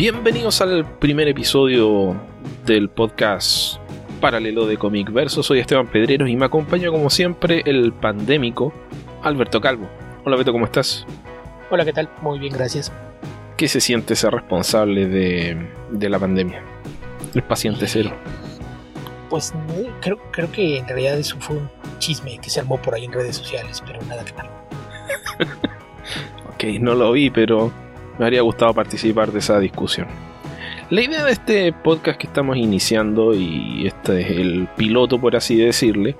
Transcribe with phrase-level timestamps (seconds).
[0.00, 2.16] Bienvenidos al primer episodio
[2.64, 3.76] del podcast
[4.18, 5.42] paralelo de Comic Verso.
[5.42, 8.72] Soy Esteban Pedreros y me acompaña como siempre el pandémico
[9.22, 9.90] Alberto Calvo.
[10.24, 11.04] Hola Beto, ¿cómo estás?
[11.70, 12.08] Hola, ¿qué tal?
[12.22, 12.90] Muy bien, gracias.
[13.58, 16.62] ¿Qué se siente ser responsable de, de la pandemia?
[17.34, 18.10] El paciente cero.
[19.28, 19.52] Pues
[20.00, 23.12] creo, creo que en realidad eso fue un chisme que se armó por ahí en
[23.12, 25.46] redes sociales, pero nada que ver.
[26.54, 27.70] ok, no lo vi, pero
[28.20, 30.06] me habría gustado participar de esa discusión.
[30.90, 35.56] La idea de este podcast que estamos iniciando, y este es el piloto por así
[35.56, 36.16] decirle,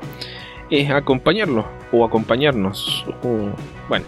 [0.70, 3.04] es acompañarlo o acompañarnos.
[3.86, 4.06] bueno,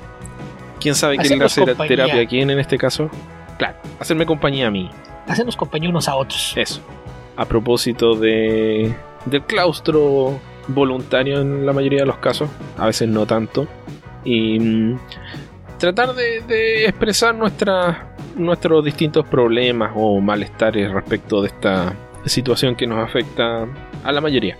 [0.80, 3.10] ¿quién sabe quién le hace terapia a quién en este caso?
[3.58, 4.90] Claro, hacerme compañía a mí.
[5.26, 6.54] Hacernos compañía unos a otros.
[6.56, 6.80] Eso.
[7.36, 8.94] A propósito de,
[9.26, 13.66] del claustro voluntario en la mayoría de los casos, a veces no tanto.
[14.24, 14.98] Y mm,
[15.82, 23.66] tratar de, expresar nuestros distintos problemas o malestares respecto de esta situación que nos afecta
[24.04, 24.56] a la mayoría.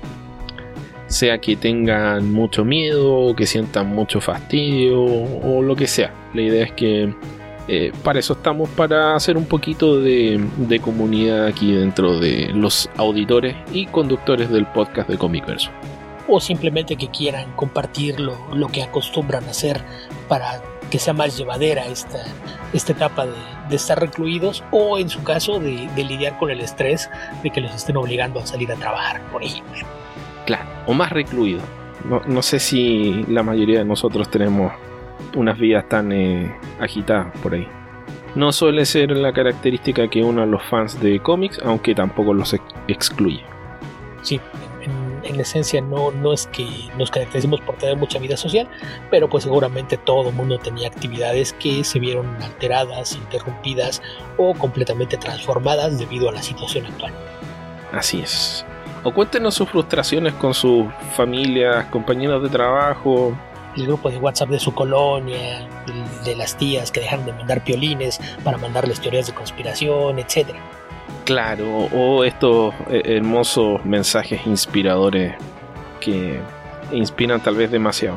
[1.06, 6.12] Sea que tengan mucho miedo, o que sientan mucho fastidio o lo que sea.
[6.34, 7.14] La idea es que
[7.68, 10.44] eh, para eso estamos, para hacer un poquito de,
[10.82, 15.70] comunidad aquí dentro de los auditores y conductores del podcast de Comic Verso.
[16.26, 18.34] O simplemente que quieran compartir lo,
[18.72, 19.80] que acostumbran a hacer
[20.28, 22.22] para que sea más llevadera esta,
[22.74, 27.08] esta etapa de, estar recluidos o en su caso de, lidiar con el estrés
[27.42, 29.86] de que los estén obligando a salir a trabajar, por ejemplo.
[30.44, 31.62] Claro, o más recluido.
[32.04, 34.70] no sé si la mayoría de nosotros tenemos
[35.34, 37.66] unas vidas tan eh, agitadas por ahí.
[38.34, 42.54] No suele ser la característica que uno a los fans de cómics, aunque tampoco los
[42.86, 43.42] excluye.
[44.20, 44.38] Sí,
[45.22, 48.68] en, esencia no, no es que nos caractericemos por tener mucha vida social,
[49.10, 54.02] pero pues seguramente todo el mundo tenía actividades que se vieron alteradas, interrumpidas
[54.36, 57.12] o completamente transformadas debido a la situación actual.
[57.92, 58.64] Así es.
[59.04, 63.36] O cuéntenos sus frustraciones con sus familias, compañeros de trabajo,
[63.76, 65.66] el grupo de WhatsApp de su colonia,
[66.24, 70.54] de las tías que dejan de mandar piolines para mandarles teorías de conspiración, etc.
[71.24, 75.34] Claro, o estos eh, hermosos mensajes inspiradores
[76.00, 76.40] que
[76.92, 78.16] inspiran tal vez demasiado,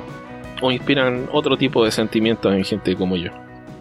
[0.62, 3.32] o inspiran otro tipo de sentimientos en gente como yo.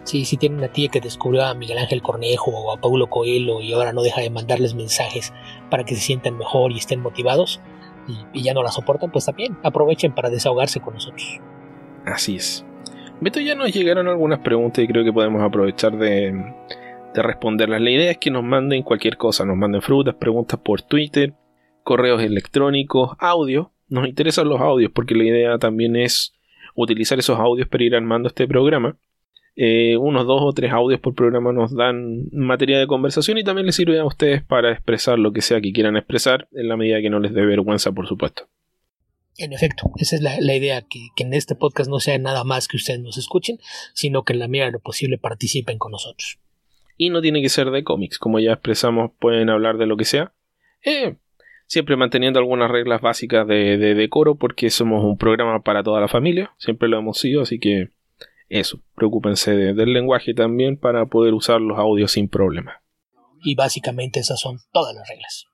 [0.03, 3.61] Sí, si tienen una tía que descubrió a Miguel Ángel Cornejo o a Paulo Coelho
[3.61, 5.33] y ahora no deja de mandarles mensajes
[5.71, 7.59] para que se sientan mejor y estén motivados
[8.31, 11.39] y ya no la soportan, pues también aprovechen para desahogarse con nosotros.
[12.05, 12.63] Así es.
[13.19, 16.53] Beto, ya nos llegaron algunas preguntas y creo que podemos aprovechar de,
[17.21, 17.81] responderlas.
[17.81, 21.33] La idea es que nos manden cualquier cosa, nos manden frutas, preguntas por Twitter,
[21.83, 23.71] correos electrónicos, audio.
[23.87, 26.33] Nos interesan los audios porque la idea también es
[26.75, 28.97] utilizar esos audios para ir armando este programa.
[29.57, 33.65] Eh, unos dos o tres audios por programa nos dan materia de conversación y también
[33.65, 37.01] les sirve a ustedes para expresar lo que sea que quieran expresar en la medida
[37.01, 38.49] que no les dé vergüenza, por supuesto.
[39.37, 42.77] En efecto, esa es la, idea, que, en este podcast no sea nada más que
[42.77, 43.59] ustedes nos escuchen,
[43.93, 46.39] sino que en la medida de lo posible participen con nosotros.
[46.97, 50.05] Y no tiene que ser de cómics, como ya expresamos, pueden hablar de lo que
[50.05, 50.33] sea.
[50.83, 51.15] Eh,
[51.67, 56.53] siempre manteniendo algunas reglas básicas de, decoro, porque somos un programa para toda la familia,
[56.57, 57.89] siempre lo hemos sido, así que
[58.47, 62.81] eso, preocúpense del lenguaje también para poder usar los audios sin problema.
[63.43, 65.47] Y básicamente esas son todas las reglas.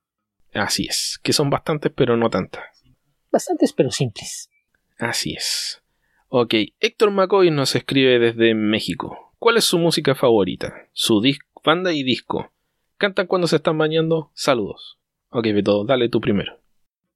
[0.54, 2.64] Así es, que son bastantes pero no tantas
[3.32, 4.50] bastantes pero simples.
[4.98, 5.82] Así es.
[6.28, 9.31] Ok, Héctor McCoy nos escribe desde México.
[9.42, 10.72] ¿Cuál es su música favorita?
[10.94, 11.20] Su
[11.66, 12.52] banda y disco.
[12.98, 14.30] ¿Cantan cuando se están bañando?
[14.36, 15.00] Saludos.
[15.32, 16.62] Ok, Beto, dale tú primero.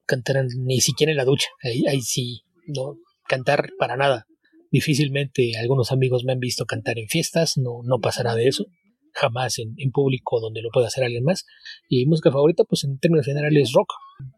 [0.08, 1.50] Cantarán ni siquiera en la ducha.
[1.62, 2.98] Ahí, ahí sí, no
[3.28, 4.26] cantar para nada.
[4.72, 8.66] Difícilmente algunos amigos me han visto cantar en fiestas, no, no pasará de eso
[9.14, 11.46] jamás en, público donde lo pueda hacer alguien más.
[11.88, 13.94] Y música favorita, pues en términos generales, rock,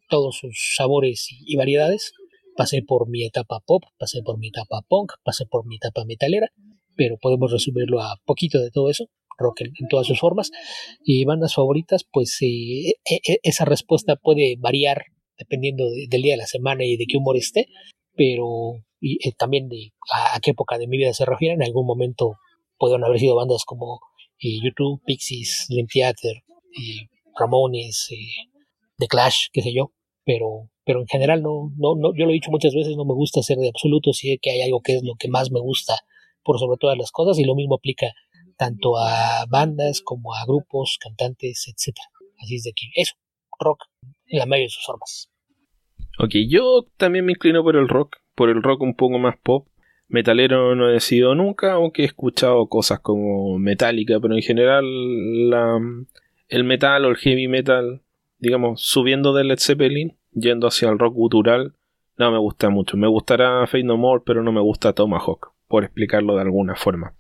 [0.10, 2.12] todos sus sabores y, variedades.
[2.58, 6.52] Pasé por mi etapa pop, pasé por mi etapa punk, pasé por mi etapa metalera,
[6.98, 9.06] pero podemos resumirlo a poquito de todo eso,
[9.38, 10.52] rock en, todas sus formas.
[11.04, 15.06] Y bandas favoritas, pues eh, e, e, esa respuesta puede variar
[15.38, 17.68] dependiendo del día de la semana y de qué humor esté,
[18.16, 21.54] pero eh, también de a, qué época de mi vida se refiere.
[21.54, 22.36] En algún momento
[22.78, 24.00] pueden haber sido bandas como
[24.40, 26.44] YouTube, Pixies, Dream Theater,
[27.40, 28.10] Ramones,
[28.98, 29.92] The Clash, qué sé yo,
[30.26, 33.14] pero, pero en general no, no, no, yo lo he dicho muchas veces, no me
[33.14, 35.96] gusta ser de absoluto, sí que hay algo que es lo que más me gusta
[36.48, 38.08] por sobre todas las cosas y lo mismo aplica
[38.58, 42.08] tanto a bandas como a grupos, cantantes, etcétera.
[42.42, 43.16] Así es de que eso,
[43.60, 43.84] rock
[44.28, 45.30] en la mayoría de sus formas.
[46.20, 49.68] Ok, yo también me inclino por el rock, por el rock un poco más pop,
[50.10, 54.86] Metalero no he sido nunca, aunque he escuchado cosas como Metallica, pero en general
[56.48, 58.02] el metal o el heavy metal,
[58.40, 61.74] digamos, subiendo de Led Zeppelin, yendo hacia el rock gutural,
[62.18, 62.96] no me gusta mucho.
[62.96, 67.16] Me gustará Fate No More, pero no me gusta Tomahawk, por explicarlo de alguna forma.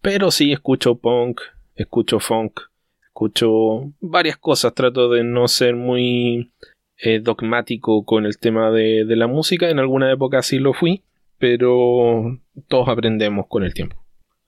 [0.00, 1.40] Pero sí escucho punk,
[1.74, 2.60] escucho funk,
[3.06, 6.52] escucho varias cosas, trato de no ser muy
[6.96, 11.02] eh, dogmático con el tema de, de la música, en alguna época sí lo fui,
[11.38, 12.38] pero
[12.68, 13.96] todos aprendemos con el tiempo.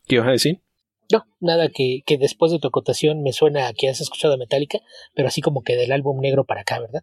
[0.06, 0.60] ¿Qué vas a decir?
[1.12, 4.78] No, nada que, que después de tu acotación me suena a que has escuchado Metallica,
[5.14, 7.02] pero así como que del álbum negro para acá, ¿verdad?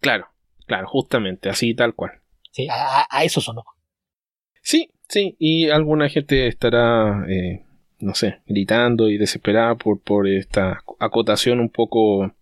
[0.00, 0.28] Claro,
[0.66, 2.20] claro, justamente, así tal cual.
[2.52, 3.64] Sí, a, a eso sonó.
[4.62, 7.64] Sí, sí, y alguna gente estará, eh,
[7.98, 12.32] no sé, gritando y desesperada por, por esta acotación un poco,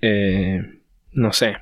[0.00, 0.60] eh,
[1.12, 1.56] no sé,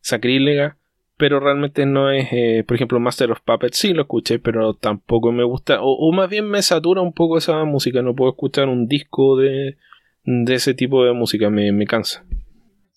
[0.00, 0.76] sacrílega,
[1.16, 5.32] pero realmente no es, eh, por ejemplo, Master of Puppets, sí lo escuché, pero tampoco
[5.32, 8.86] me gusta, o, más bien me satura un poco esa música, no puedo escuchar un
[8.86, 9.78] disco de,
[10.24, 12.24] de ese tipo de música, me, me cansa.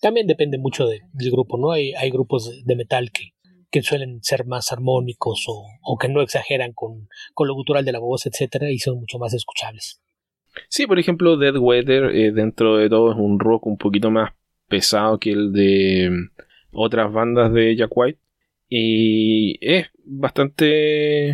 [0.00, 1.72] También depende mucho de, del grupo, ¿no?
[1.72, 3.32] Hay, hay grupos de metal que,
[3.76, 7.98] que suelen ser más armónicos o, que no exageran con, con, lo gutural de la
[7.98, 10.00] voz, etcétera, y son mucho más escuchables.
[10.70, 14.32] Sí, por ejemplo, Dead Weather, eh, dentro de todo, es un rock un poquito más
[14.66, 16.10] pesado que el de
[16.72, 18.18] otras bandas de Jack White.
[18.70, 21.32] Y es bastante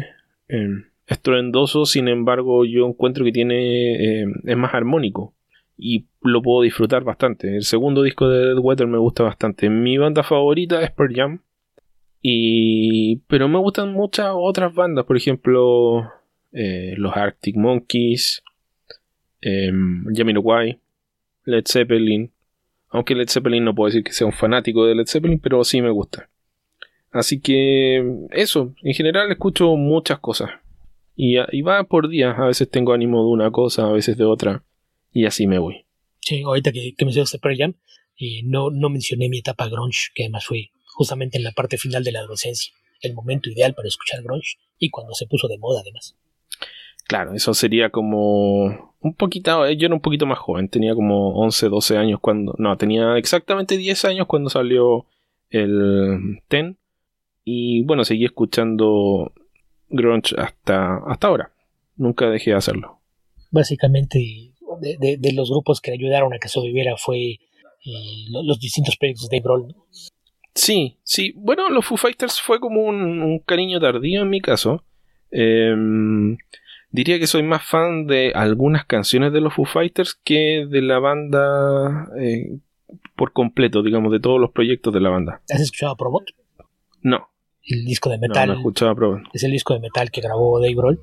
[0.49, 0.69] eh,
[1.07, 5.37] estruendoso, sin embargo yo encuentro que tiene eh, es más armónico
[5.79, 7.55] y lo puedo disfrutar bastante.
[7.55, 9.71] El segundo disco de Dead Weather me gusta bastante.
[9.71, 11.41] Mi banda favorita es Pearl Jam.
[12.23, 16.09] Y, pero me gustan muchas otras bandas, por ejemplo,
[16.53, 18.43] eh, los Arctic Monkeys,
[19.41, 19.73] eh,
[20.15, 20.79] Jamiroquai,
[21.45, 22.31] Led Zeppelin,
[22.91, 25.83] aunque Led Zeppelin no puedo decir que sea un fanático de Led Zeppelin, pero sí
[25.83, 26.29] me gusta.
[27.11, 30.51] Así que eso, en general escucho muchas cosas.
[31.17, 34.65] Y, va por días, a veces tengo ánimo de una cosa, a veces de otra,
[35.13, 35.85] y así me voy.
[36.21, 37.75] Sí, ahorita que, que mencionaste Pearl Jam,
[38.19, 42.05] eh, no, no mencioné mi etapa grunge, que además fue justamente en la parte final
[42.05, 45.81] de la adolescencia, el momento ideal para escuchar grunge y cuando se puso de moda
[45.81, 46.17] además.
[47.07, 51.35] Claro, eso sería como un poquito, eh, yo era un poquito más joven, tenía como
[51.41, 55.07] 11, 12 años cuando, no, tenía exactamente 10 años cuando salió
[55.51, 56.79] el Ten
[57.45, 59.33] y bueno, seguí escuchando
[59.89, 61.53] grunge hasta, hasta ahora,
[61.97, 63.01] nunca dejé de hacerlo.
[63.51, 64.19] Básicamente,
[64.81, 67.19] de, de, los grupos que ayudaron a que sobreviviera fue
[67.85, 69.75] eh, los, distintos proyectos de Grohl.
[70.55, 74.85] Sí, sí, bueno, los Foo Fighters fue como un, un cariño tardío en mi caso.
[75.31, 75.75] Eh,
[76.91, 80.99] diría que soy más fan de algunas canciones de los Foo Fighters que de la
[80.99, 82.59] banda eh,
[83.17, 85.43] por completo, digamos, de todos los proyectos de la banda.
[85.51, 86.25] ¿Has escuchado a Probot?
[87.01, 87.29] No.
[87.65, 88.49] El disco de metal.
[88.49, 89.23] No, no he escuchado a Probot.
[89.33, 91.01] Es el disco de metal que grabó Dave Grohl,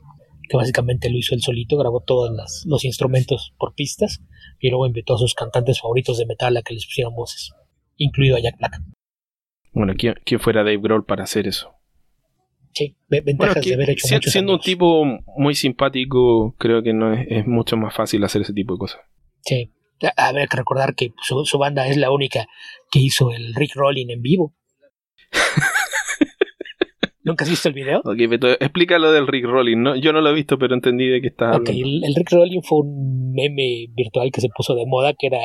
[0.47, 4.21] que básicamente lo hizo él solito, grabó todos las, los instrumentos por pistas
[4.59, 7.51] y luego invitó a sus cantantes favoritos de metal a que les pusieran voces,
[7.97, 8.81] incluido a Jack Black.
[9.79, 11.71] Bueno, ¿quién, quién fuera Dave Grohl para hacer eso?
[12.73, 15.05] Sí, ventajas bueno, de haber hecho siendo, siendo un tipo
[15.37, 18.99] muy simpático, creo que no es, es, mucho más fácil hacer ese tipo de cosas.
[19.39, 19.71] Sí,
[20.17, 22.45] habrá que recordar que su, su banda es la única
[22.91, 24.53] que hizo el Rick Rolling en vivo.
[27.23, 27.99] ¿Nunca has visto el video?
[27.99, 29.81] Ok, pero explica lo del Rick Rolling.
[29.81, 29.95] ¿no?
[29.95, 32.63] Yo no lo he visto, pero entendí de qué está Ok, el, el, Rick Rolling
[32.63, 35.39] fue un meme virtual que se puso de moda, que era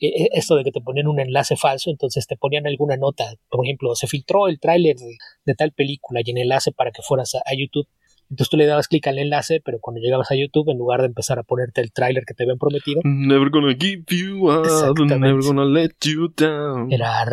[0.00, 3.94] esto de que te ponían un enlace falso, entonces te ponían alguna nota, por ejemplo,
[3.94, 7.38] se filtró el tráiler de, de, tal película y el enlace para que fueras a,
[7.38, 7.88] a, YouTube.
[8.30, 11.06] Entonces tú le dabas clic al enlace, pero cuando llegabas a YouTube, en lugar de
[11.06, 15.42] empezar a ponerte el tráiler que te habían prometido, never gonna give you up, never
[15.42, 16.92] gonna let you down.
[16.92, 17.24] Era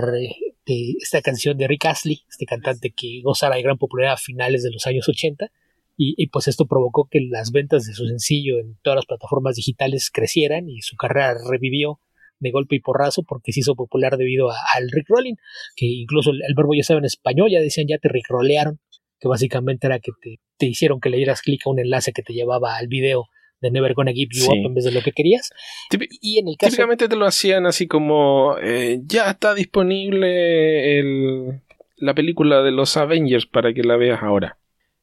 [0.65, 4.63] de esta canción de Rick Astley, este cantante que gozara de gran popularidad a finales
[4.63, 5.51] de los años 80.
[5.97, 9.55] Y, y, pues esto provocó que las ventas de su sencillo en todas las plataformas
[9.55, 12.01] digitales crecieran y su carrera revivió
[12.45, 15.35] de golpe y porrazo porque se hizo popular debido a, al Rick Rolling,
[15.75, 18.79] que incluso el, el, verbo ya estaba en español, ya decían ya te Rick Rollearon,
[19.19, 22.21] que básicamente era que te, te hicieron que le dieras clic a un enlace que
[22.21, 23.25] te llevaba al video
[23.61, 24.47] de Never Gonna Give You sí.
[24.49, 25.51] Up en vez de lo que querías.
[25.89, 30.99] Típic, y en el caso, típicamente te lo hacían así como eh, ya está disponible
[30.99, 31.61] el,
[31.97, 34.57] la película de los Avengers para que la veas ahora.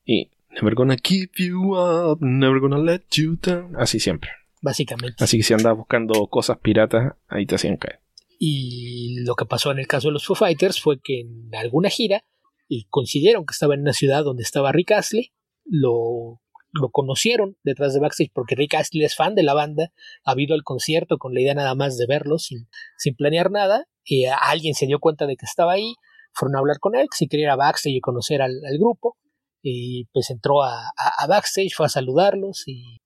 [0.05, 3.75] Y Never Gonna Give You Up, Never Gonna Let You Down.
[3.77, 4.31] Así siempre
[4.63, 5.23] básicamente.
[5.23, 8.01] Así que si andabas buscando cosas piratas, ahí te hacían caer.
[8.39, 11.91] Y lo que pasó en el caso de los Foo Fighters fue que en alguna
[11.91, 12.25] gira
[12.69, 15.33] y coincidieron que estaba en una ciudad donde estaba Rick Astley,
[15.65, 16.41] lo,
[16.73, 19.93] lo conocieron detrás de backstage porque Rick Astley es fan de la banda,
[20.25, 23.87] ha habido al concierto con la idea nada más de verlo sin, sin planear nada,
[24.05, 25.95] y alguien se dio cuenta de que estaba ahí,
[26.33, 28.79] fueron a hablar con él, que si quería ir a backstage y conocer al, al
[28.79, 29.19] grupo,
[29.63, 30.93] y pues entró a,
[31.29, 33.01] backstage, fue a saludarlos y,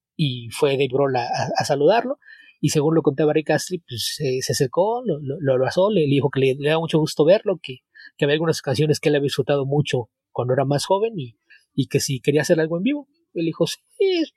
[0.50, 2.18] fue Dave Grohl a, saludarlo
[2.60, 6.40] y según lo contaba Rick Astley, pues se acercó, lo, lo, abrazó, le, dijo que
[6.40, 7.80] le, le, da mucho gusto verlo, que,
[8.16, 11.36] que había algunas canciones que él había disfrutado mucho cuando era más joven y,
[11.74, 13.08] y que si quería hacer algo en vivo.
[13.34, 13.76] Él dijo, sí,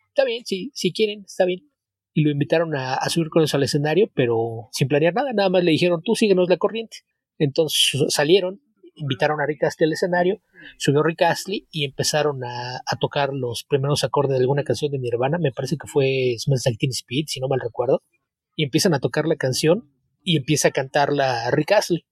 [0.09, 1.69] está bien, sí, si quieren, está bien.
[2.13, 5.49] Y lo invitaron a, a subir con ellos al escenario, pero sin planear nada, nada
[5.49, 6.97] más le dijeron, tú síguenos la corriente.
[7.37, 8.61] Entonces salieron,
[8.99, 10.41] invitaron a Rick Astley al escenario,
[10.77, 15.37] subió Rick Astley y empezaron a, tocar los primeros acordes de alguna canción de Nirvana,
[15.37, 18.03] me parece que fue Smells Like Teen Speed, si no mal recuerdo,
[18.55, 19.91] y empiezan a tocar la canción
[20.21, 22.05] y empieza a cantarla Rick Astley.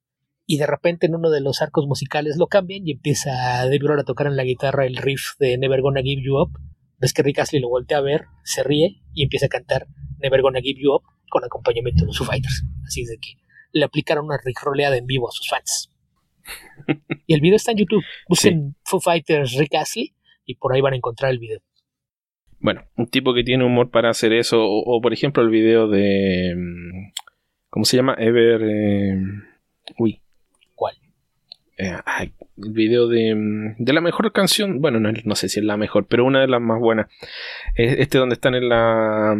[0.50, 4.00] Y de repente en uno de los arcos musicales lo cambian y empieza Dave Grohl
[4.00, 6.58] a tocar en la guitarra el riff de Never Gonna Give You Up.
[7.00, 9.88] Ves que Rick Astley lo voltea a ver, se ríe y empieza a cantar
[10.20, 12.64] Never Gonna Give You Up con acompañamiento de los Fighters.
[12.86, 13.34] Así de que
[13.74, 15.92] le aplicaron una roleada en vivo a sus fans.
[17.28, 18.04] Y el video está en YouTube.
[18.28, 20.14] Busquen Foo Fighters Rick Astley
[20.46, 21.60] y por ahí van a encontrar el video.
[22.60, 26.54] Bueno, un tipo que tiene humor para hacer eso, o, por ejemplo el video de...
[26.56, 27.12] Mm,
[27.70, 28.16] ¿Cómo se llama?
[28.18, 28.62] Ever...
[28.64, 29.16] Eh,
[30.00, 30.22] uy.
[30.74, 30.96] ¿Cuál?
[31.78, 31.94] Eh,
[32.58, 35.78] el video de, mm, de, la mejor canción, bueno, no, no, sé si es la
[35.78, 37.08] mejor, pero una de las más buenas.
[37.76, 39.38] Este donde están en la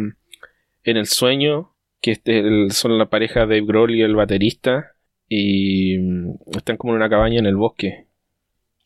[0.84, 4.94] en el sueño que este, son la pareja de Grohl y el baterista
[5.28, 8.06] y mm, están como en una cabaña en el bosque.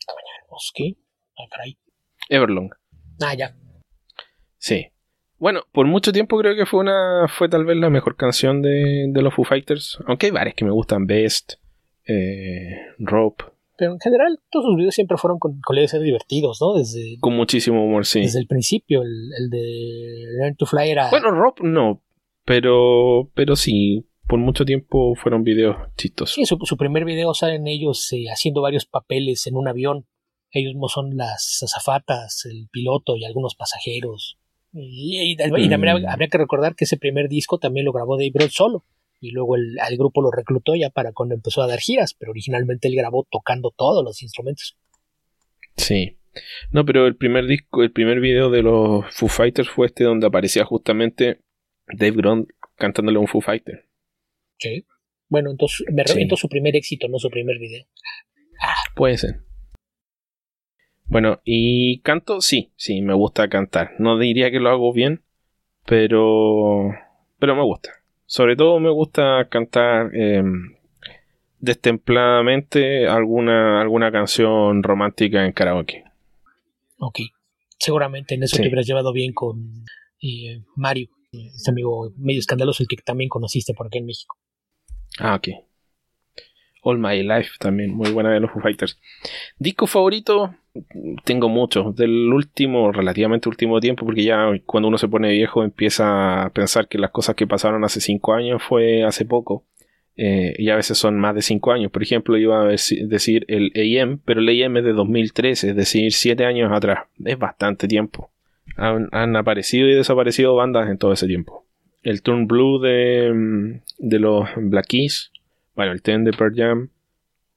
[0.07, 0.97] ¿Cabaña en el bosque?
[1.39, 1.65] Ah,
[2.29, 2.71] Everlong.
[3.21, 3.55] Ah, ya.
[4.59, 4.89] Sí.
[5.39, 9.07] Bueno, por mucho tiempo creo que fue una fue tal vez la mejor canción de,
[9.09, 9.99] de los Foo Fighters.
[10.07, 11.07] Aunque hay varias que me gustan.
[11.07, 11.55] Best,
[12.07, 13.45] eh, Rope.
[13.77, 16.75] Pero en general todos sus videos siempre fueron con, con ser divertidos, ¿no?
[16.75, 18.21] Desde, con muchísimo humor, sí.
[18.21, 21.11] Desde el principio, el, el de Learn to Fly era...
[21.11, 22.03] Bueno, Rope no,
[22.45, 26.35] pero, pero sí, por mucho tiempo fueron videos chistosos.
[26.35, 30.07] Sí, su, primer video salen ellos eh, haciendo varios papeles en un avión.
[30.51, 34.39] Ellos no son las azafatas, el piloto y algunos pasajeros.
[34.73, 36.07] Y, también mm.
[36.09, 38.87] habría, que recordar que ese primer disco también lo grabó Dave Grohl solo.
[39.21, 42.89] Y luego el, grupo lo reclutó ya para cuando empezó a dar giras, pero originalmente
[42.89, 44.79] él grabó tocando todos los instrumentos.
[45.77, 46.17] Sí.
[46.71, 50.27] No, pero el primer disco, el primer video de los Foo Fighters fue este donde
[50.27, 51.43] aparecía justamente
[51.87, 52.47] Dave Grohl
[52.77, 53.92] cantándole a un Foo Fighter.
[54.63, 54.87] Sí.
[55.29, 57.85] Bueno, entonces me reviento su primer éxito, no su primer video.
[58.61, 58.75] Ah.
[58.95, 59.41] Puede ser.
[61.07, 63.93] Bueno, y canto, sí, sí, me gusta cantar.
[63.99, 65.23] No diría que lo hago bien,
[65.85, 66.91] pero,
[67.39, 67.91] pero me gusta.
[68.27, 70.77] Sobre todo me gusta cantar em,
[71.59, 76.05] destempladamente alguna, alguna canción romántica en karaoke.
[76.99, 77.19] Ok.
[77.79, 79.85] Seguramente en eso te hubieras llevado bien con
[80.23, 84.37] eh, Mario este amigo medio escandaloso, el que también conociste por aquí en México.
[85.19, 85.49] Ah, ok.
[86.85, 88.99] All My Life también, muy buena de los Foo Fighters.
[89.59, 90.55] Disco favorito,
[91.25, 96.43] tengo muchos, del último, relativamente último tiempo, porque ya cuando uno se pone viejo empieza
[96.43, 99.65] a pensar que las cosas que pasaron hace 5 años fue hace poco.
[100.17, 101.93] Eh, y a veces son más de 5 años.
[101.93, 106.13] Por ejemplo, iba a decir el AM, pero el AM es de 2013, es decir,
[106.13, 107.07] 7 años atrás.
[107.25, 108.33] Es bastante tiempo
[108.77, 111.65] han, aparecido y desaparecido bandas en todo ese tiempo.
[112.03, 115.33] El Turn Blue de, mm, de los Black Keys,
[115.75, 116.89] bueno, el Ten de Pearl Jam,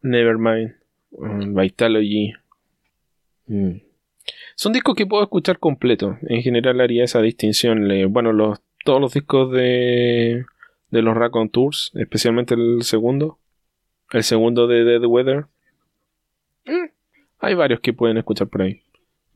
[0.02, 0.76] Nevermind,
[1.12, 2.34] um, Vitalogy.
[3.48, 3.78] Mm.
[4.56, 6.18] Son discos que puedo escuchar completo.
[6.28, 7.88] En general haría esa distinción.
[8.10, 10.46] Bueno, los, todos los discos de,
[10.92, 13.38] de los Raccoon Tours, especialmente el segundo.
[14.12, 15.46] El segundo de Dead Weather.
[16.66, 16.90] Mm,
[17.40, 18.82] hay varios que pueden escuchar por ahí.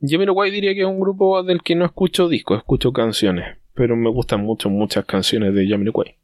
[0.00, 4.10] Jamiroquai diría que es un grupo del que no escucho discos, escucho canciones, pero me
[4.10, 6.16] gustan mucho muchas canciones de Jamiroquai.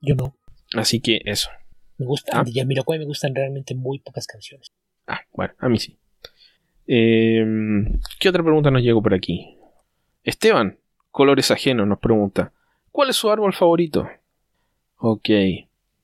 [0.00, 0.36] Yo no.
[0.74, 1.50] Así que eso.
[1.98, 2.44] Me gusta, ¿Ah?
[2.44, 4.72] de Jamiroquai me gustan realmente muy pocas canciones.
[5.06, 5.98] Ah, bueno, a mí sí.
[6.86, 9.56] Em, ¿Qué otra pregunta nos llegó por aquí?
[10.22, 10.78] Esteban,
[11.10, 12.52] Colores Ajenos, nos pregunta:
[12.90, 14.08] ¿Cuál es su árbol favorito?
[14.96, 15.28] Ok,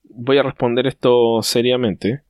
[0.04, 2.22] voy a responder esto seriamente.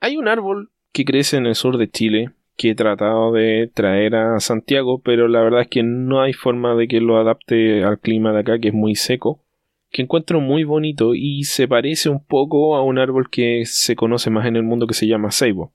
[0.00, 4.14] Hay un árbol que crece en el sur de Chile que he tratado de traer
[4.14, 7.98] a Santiago, pero la verdad es que no hay forma de que lo adapte al
[8.00, 9.42] clima de acá, que es muy seco,
[9.90, 14.28] que encuentro muy bonito y se parece un poco a un árbol que se conoce
[14.28, 15.72] más en el mundo que se llama ceibo.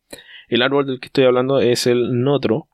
[0.48, 2.68] El árbol del que estoy hablando es el notro,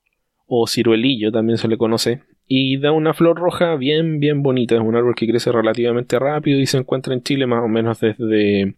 [0.46, 4.76] o ciruelillo también se le conoce, y da una flor roja bien, bien bonita.
[4.76, 8.02] Es un árbol que crece relativamente rápido y se encuentra en Chile más o menos
[8.02, 8.76] desde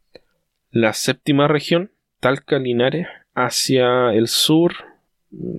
[0.69, 4.92] la séptima región, Talca, Linares, hacia el sur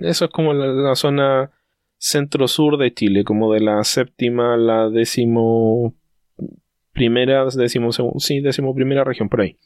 [0.01, 1.51] eso es como la, zona
[1.97, 5.93] centro-sur de Chile, como de la séptima la décimo
[6.93, 9.57] primera, décimo sí, décimo primera región por ahí.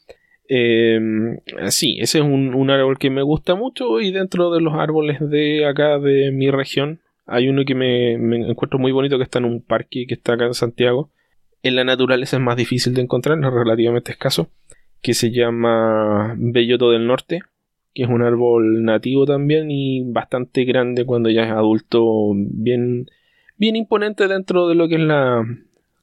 [0.52, 1.38] Em,
[1.68, 5.64] sí, ese es un, árbol que me gusta mucho y dentro de los árboles de
[5.64, 9.62] acá de mi región hay uno que me, encuentro muy bonito que está en un
[9.62, 11.10] parque que está acá en Santiago.
[11.62, 14.48] En la naturaleza es más difícil de encontrar, es relativamente escaso,
[15.00, 17.42] que se llama Belloto del Norte,
[17.94, 23.06] que es un árbol nativo también y bastante grande cuando ya es adulto, bien,
[23.56, 25.44] bien imponente dentro de lo que es la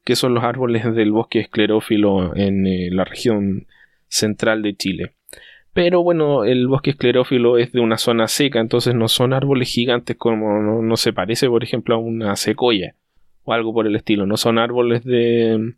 [0.08, 3.68] que son los árboles del bosque esclerófilo en eh, la región
[4.08, 5.12] central de Chile.
[5.74, 10.16] Pero bueno, el bosque esclerófilo es de una zona seca, entonces no son árboles gigantes
[10.16, 12.96] como no, se parece, por ejemplo, a una secoya
[13.44, 14.26] o algo por el estilo.
[14.26, 15.74] No son árboles de,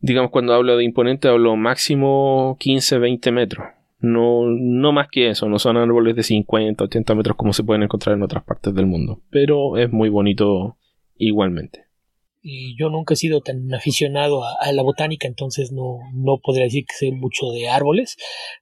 [0.00, 3.66] digamos, cuando hablo de imponente hablo máximo 15-20 metros.
[4.06, 7.82] No, no más que eso, no son árboles de 50, 80 metros como se pueden
[7.82, 9.20] encontrar en otras partes del mundo.
[9.30, 10.76] Pero es muy bonito
[11.16, 11.86] igualmente
[12.48, 16.84] y yo nunca he sido tan aficionado a, la botánica, entonces no, no podría decir
[16.86, 18.16] que sé mucho de árboles,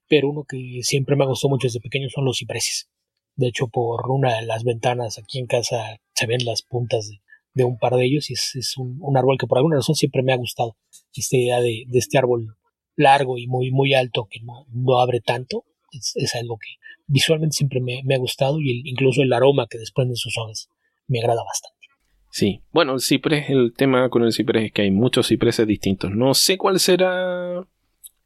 [0.09, 2.89] pero uno que siempre me gustó mucho desde pequeño son los cipreses.
[3.37, 7.11] De hecho, por una de las ventanas aquí en casa se ven las puntas
[7.53, 10.33] de, un par de ellos y es, un, árbol que por alguna razón siempre me
[10.33, 10.79] ha gustado.
[11.15, 12.57] Esta idea de, este árbol
[12.97, 16.69] largo y muy, muy alto que no, abre tanto es, algo que
[17.07, 20.69] visualmente siempre me, ha gustado y incluso el aroma que desprenden sus hojas
[21.07, 21.75] me agrada bastante.
[22.31, 26.11] Sí, bueno, el ciprés, el tema con el ciprés es que hay muchos cipreses distintos.
[26.11, 27.65] No sé cuál será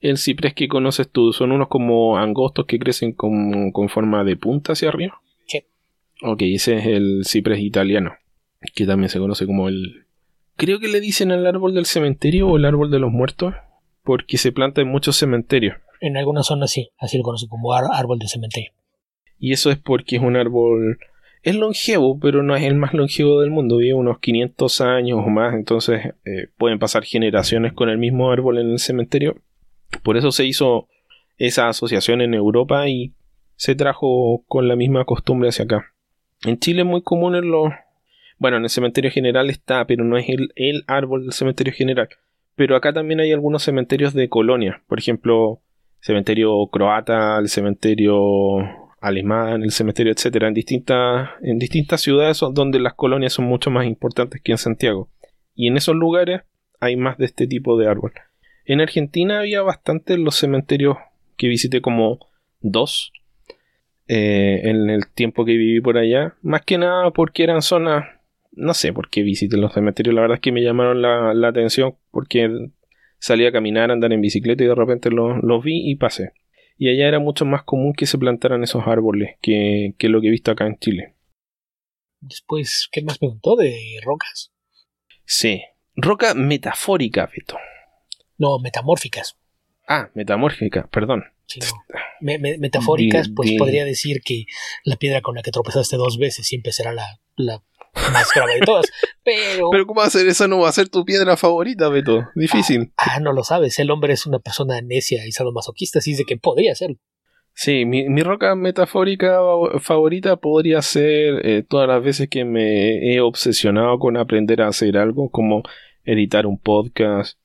[0.01, 1.33] el ciprés que conoces tú.
[1.35, 5.21] Son unos como angostos que crecen con, con forma de punta hacia arriba.
[5.47, 5.63] Sí.
[6.23, 8.15] Ok, ese es el ciprés italiano,
[8.75, 10.07] que también se conoce como el...
[10.57, 13.55] Creo que le dicen al árbol del cementerio o el árbol de los muertos,
[14.03, 15.77] porque se planta en muchos cementerios.
[16.01, 18.73] En algunas zonas sí, así lo conocen como árbol de cementerio.
[19.39, 20.99] Y eso es porque es un árbol
[21.43, 25.29] es longevo, pero no es el más longevo del mundo, vive unos 500 años o
[25.29, 29.37] más, entonces eh, pueden pasar generaciones con el mismo árbol en el cementerio.
[30.03, 30.89] Por eso se hizo
[31.37, 33.15] esa asociación en Europa y
[33.57, 35.93] se trajo con la misma costumbre hacia acá.
[36.45, 37.73] En Chile es muy común en los...
[38.39, 42.09] Bueno, en el cementerio general está, pero no es el, el árbol del cementerio general.
[42.59, 45.63] Pero acá también hay algunos cementerios de colonia, por ejemplo,
[46.01, 48.17] cementerio croata, el cementerio
[49.01, 53.87] alemán, el cementerio, etcétera, en distintas, en distintas ciudades donde las colonias son mucho más
[53.87, 55.09] importantes que en Santiago.
[55.55, 56.41] Y en esos lugares
[56.81, 58.13] hay más de este tipo de árbol.
[58.65, 60.97] En Argentina había bastante los cementerios
[61.37, 62.19] que visité como
[62.61, 63.13] dos
[64.09, 66.35] eh, en el tiempo que viví por allá.
[66.43, 68.05] Más que nada porque eran zonas,
[68.59, 71.97] no sé por qué visité los cementerios, la verdad es que me llamaron la, atención
[72.11, 72.71] porque
[73.19, 76.33] salí a caminar, a andar en bicicleta y de repente los vi y pasé
[76.79, 80.31] y allá era mucho más común que se plantaran esos árboles que, lo que he
[80.31, 81.17] visto acá en Chile.
[82.21, 84.53] Después, ¿qué más preguntó de rocas?
[85.25, 85.63] Sí,
[85.97, 87.59] roca metafórica, Beto.
[88.39, 89.37] No, metamórficas.
[89.89, 91.25] Ah, metamórfica, perdón.
[92.21, 94.47] Metafóricas, pues podría decir que
[94.85, 97.63] la piedra con la que tropezaste dos veces siempre será la, la
[98.13, 98.87] más grave de todas.
[99.25, 99.71] Pero.
[99.71, 100.27] Pero, ¿cómo va a ser?
[100.27, 102.27] Esa no va a ser tu piedra favorita, Beto.
[102.35, 102.93] Difícil.
[102.97, 103.79] Ah, ah, no lo sabes.
[103.79, 106.97] El hombre es una persona necia y sadomasoquista, así de que podría ser.
[107.55, 109.41] Sí, mi, roca metafórica
[109.81, 114.97] favorita podría ser eh, todas las veces que me he obsesionado con aprender a hacer
[114.97, 115.65] algo, como
[116.05, 117.37] editar un podcast,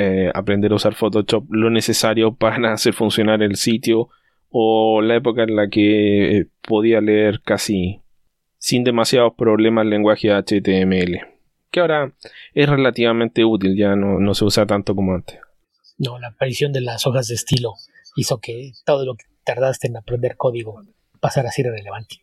[0.00, 4.10] eh, aprender a usar Photoshop, lo necesario para hacer funcionar el sitio,
[4.48, 8.00] o la época en la que eh, podía leer casi
[8.58, 11.20] sin demasiados problemas el lenguaje HTML,
[11.72, 12.12] que ahora
[12.54, 15.40] es relativamente útil, ya no, se usa tanto como antes.
[15.98, 17.74] No, la aparición de las hojas de estilo
[18.14, 20.80] hizo que todo lo que tardaste en aprender código
[21.18, 22.20] pasara a ser irrelevante.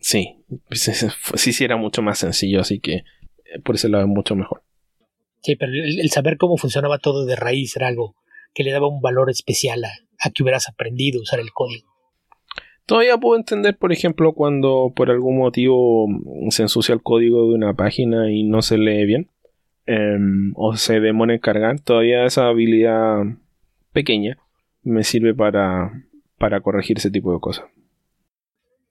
[0.00, 3.04] Sí, pues sí, sí era mucho más sencillo, así que eh,
[3.64, 4.64] por ese lado es mucho mejor.
[5.44, 8.16] Sí, pero el, saber cómo funcionaba todo de raíz era algo
[8.54, 11.94] que le daba un valor especial a que hubieras aprendido a usar el código.
[12.86, 16.06] Todavía puedo entender, por ejemplo, cuando por algún motivo
[16.48, 19.30] se ensucia el código de una página y no se lee bien.
[19.86, 21.80] Em, o se demora en cargar.
[21.80, 23.22] Todavía esa habilidad
[23.92, 24.38] pequeña
[24.82, 26.04] me sirve para,
[26.38, 27.66] para corregir ese tipo de cosas.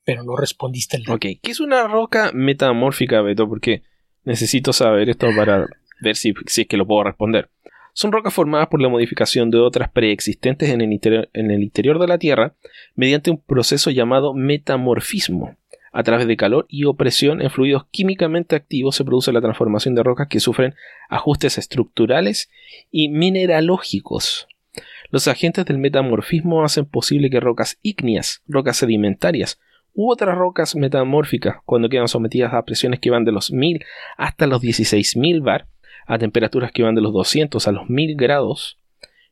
[0.05, 1.09] Pero no respondiste el...
[1.09, 3.47] Ok, ¿qué es una roca metamórfica, Beto?
[3.47, 3.81] Porque
[4.23, 5.67] necesito saber esto para
[6.01, 7.49] ver si, si es que lo puedo responder
[7.93, 12.55] son rocas formadas por la modificación de otras preexistentes en el, interior, de la Tierra
[12.95, 15.55] mediante un proceso llamado metamorfismo.
[15.91, 20.01] A través de calor y opresión en fluidos químicamente activos se produce la transformación de
[20.01, 20.73] rocas que sufren
[21.07, 22.49] ajustes estructurales
[22.89, 24.47] y mineralógicos.
[25.11, 29.59] Los agentes del metamorfismo hacen posible que rocas ígneas, rocas sedimentarias
[29.93, 33.85] u otras rocas metamórficas, cuando quedan sometidas a presiones que van de los 1000
[34.17, 35.67] hasta los 16000 bar,
[36.05, 38.77] a temperaturas que van de los 200 a los 1000 grados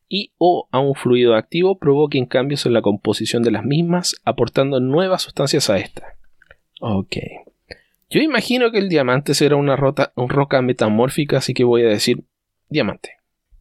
[0.07, 4.81] y o a un fluido activo provoquen cambios en la composición de las mismas, aportando
[4.81, 6.17] nuevas sustancias a esta.
[6.81, 7.15] Ok.
[8.09, 12.25] Yo imagino que el diamante será una, rota, roca metamórfica, así que voy a decir
[12.67, 13.11] diamante.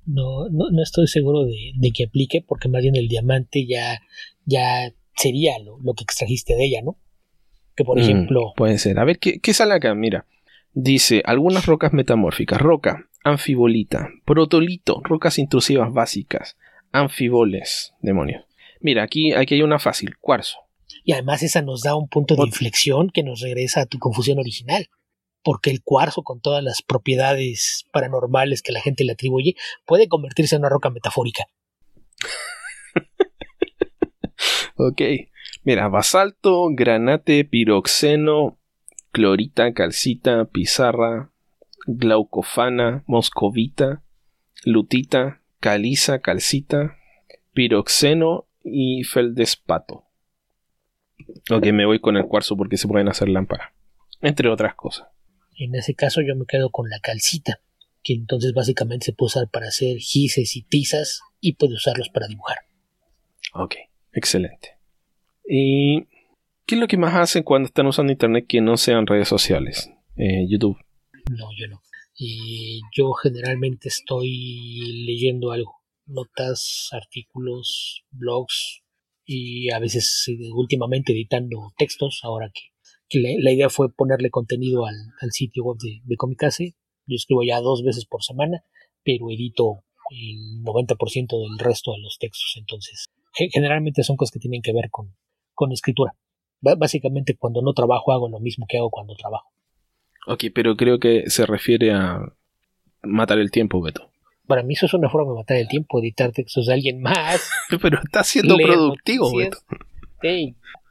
[0.07, 4.01] No, no, estoy seguro de, que aplique, porque más bien el diamante ya,
[4.45, 6.99] ya sería lo, que extrajiste de ella, ¿no?
[7.77, 8.53] Que por mm, ejemplo.
[8.57, 8.99] puede ser.
[8.99, 9.95] A ver, ¿qué, ¿qué sale acá?
[9.95, 10.27] Mira.
[10.73, 12.61] Dice, algunas rocas metamórficas.
[12.61, 16.57] Roca, anfibolita, protolito, rocas intrusivas básicas,
[16.93, 18.45] anfiboles, demonios.
[18.81, 20.59] Mira, aquí, aquí hay una fácil, cuarzo.
[21.05, 24.39] Y además esa nos da un punto de inflexión que nos regresa a tu confusión
[24.39, 24.89] original.
[25.43, 29.55] Porque el cuarzo, con todas las propiedades paranormales que la gente le atribuye,
[29.87, 31.47] puede convertirse en una roca metafórica.
[34.77, 35.01] ok.
[35.63, 38.60] Mira, basalto, granate, piroxeno,
[39.13, 41.31] clorita, calcita, pizarra,
[41.87, 44.03] glaucofana, moscovita,
[44.65, 46.97] lutita, caliza, calcita,
[47.53, 50.05] piroxeno y feldespato.
[51.51, 53.73] Ok, me voy con el cuarzo porque se pueden hacer lámparas,
[54.21, 55.09] entre otras cosas.
[55.57, 57.61] En ese caso yo me quedo con la calcita,
[58.03, 62.27] que entonces básicamente se puede usar para hacer gises y tizas y puede usarlos para
[62.27, 62.59] dibujar.
[63.53, 63.75] Ok,
[64.13, 64.79] excelente.
[65.47, 66.07] ¿Y
[66.67, 69.91] qué es lo que más hacen cuando están usando Internet que no sean redes sociales?
[70.17, 70.79] Eh, YouTube.
[71.31, 71.83] No, yo no.
[72.15, 78.83] Y yo generalmente estoy leyendo algo, notas, artículos, blogs
[79.25, 85.65] y a veces últimamente editando textos, ahora que, la, idea fue ponerle contenido al, sitio
[85.65, 86.75] web de, de Comicase.
[87.07, 88.63] Yo escribo ya dos veces por semana,
[89.03, 94.63] pero edito el 90% del resto de los textos, entonces generalmente son cosas que tienen
[94.63, 96.15] que ver con escritura.
[96.61, 99.51] Básicamente cuando no trabajo hago lo mismo que hago cuando trabajo.
[100.27, 102.21] Ok, pero creo que se refiere a
[103.03, 104.11] matar el tiempo, Beto.
[104.47, 107.49] Para mí eso es una forma de matar el tiempo, editar textos de alguien más.
[107.83, 109.59] pero está siendo productivo, Beto.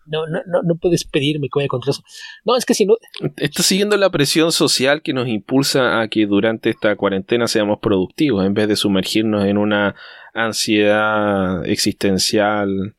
[0.06, 2.04] no, no, no, no puedes pedirme que vaya contra eso.
[2.46, 2.96] No, es que si no...
[3.38, 8.46] Está siguiendo la presión social que nos impulsa a que durante esta cuarentena seamos productivos,
[8.46, 9.96] en vez de sumergirnos en una
[10.34, 12.96] ansiedad existencial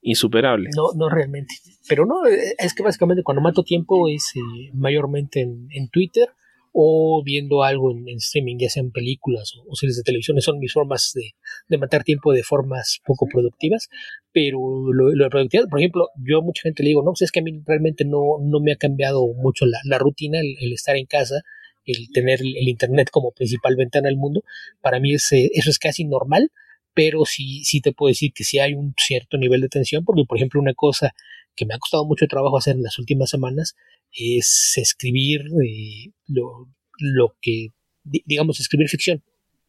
[0.00, 0.70] insuperable.
[0.74, 1.54] No, no realmente.
[1.88, 6.28] Pero no, eh, es que básicamente cuando mato tiempo es eh, mayormente en, Twitter
[6.72, 11.12] o viendo algo en, streaming, ya sean películas o, series de televisión, son mis formas
[11.14, 13.88] de, matar tiempo de formas poco productivas,
[14.32, 17.32] pero lo, de productividad, por ejemplo, yo a mucha gente le digo, no, pues es
[17.32, 21.06] que a mí realmente no, no me ha cambiado mucho la, rutina, el, estar en
[21.06, 21.42] casa,
[21.86, 24.44] el tener el, Internet como principal ventana al mundo,
[24.82, 26.50] para mí es, eh, eso es casi normal,
[26.98, 30.24] pero sí, sí te puedo decir que sí hay un cierto nivel de tensión, porque
[30.28, 31.14] por ejemplo una cosa
[31.58, 33.74] que me ha costado mucho trabajo hacer en las últimas semanas
[34.12, 37.72] es escribir eh, lo, que,
[38.04, 39.24] digamos, escribir ficción,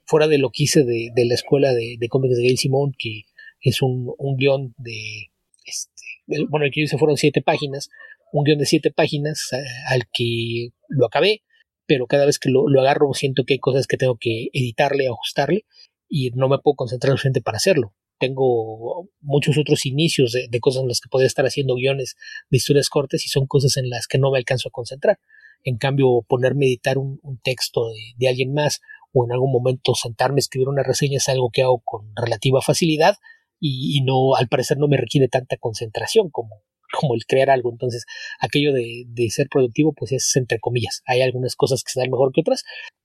[0.05, 3.23] fuera de lo que hice de, la escuela de, cómics de Gail Simón, que
[3.61, 5.31] es un, guion de,
[5.65, 7.89] este, bueno, el que hice fueron siete páginas,
[8.31, 9.49] un guion de siete páginas
[9.87, 11.41] al que lo acabé,
[11.87, 15.07] pero cada vez que lo, lo, agarro siento que hay cosas que tengo que editarle,
[15.07, 15.65] ajustarle,
[16.07, 17.95] y no me puedo concentrar suficiente para hacerlo.
[18.19, 22.15] Tengo muchos otros inicios de, cosas en las que podría estar haciendo guiones
[22.49, 25.19] de historias cortas y son cosas en las que no me alcanzo a concentrar.
[25.63, 28.81] En cambio, ponerme a editar un, texto de, alguien más
[29.13, 32.61] o en algún momento sentarme a escribir una reseña es algo que hago con relativa
[32.61, 33.15] facilidad
[33.59, 36.61] y, no, al parecer no me requiere tanta concentración como,
[36.99, 37.71] como el crear algo.
[37.71, 38.05] Entonces,
[38.39, 41.01] aquello de, ser productivo, pues es entre comillas.
[41.05, 42.63] Hay algunas cosas que se dan mejor que otras,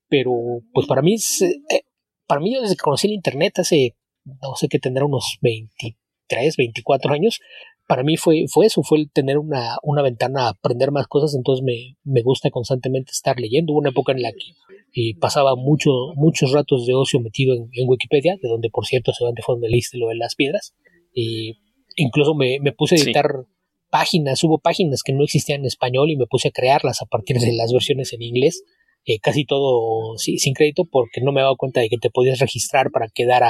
[0.09, 0.33] pero
[0.73, 1.85] pues para mí es, eh,
[2.27, 6.57] para mí yo desde que conocí el Internet hace, no sé qué tendrá unos 23,
[6.57, 7.41] 24 años,
[7.87, 11.35] para mí fue, fue eso, fue el tener una, una ventana a aprender más cosas,
[11.35, 13.73] entonces me, me gusta constantemente estar leyendo.
[13.73, 14.55] Hubo una época en la que
[14.95, 19.25] eh, pasaba mucho, muchos ratos de ocio metido en, Wikipedia, de donde por cierto se
[19.25, 20.75] van de fondo leíste lo de las piedras.
[21.15, 21.57] Eh,
[21.97, 23.45] incluso me, me, puse a editar
[23.91, 27.39] páginas, hubo páginas que no existían en español y me puse a crearlas a partir
[27.39, 28.65] de las versiones en inglés.
[29.07, 32.91] Eh, casi todo sin crédito porque no me dado cuenta de que te podías registrar
[32.91, 33.43] para quedar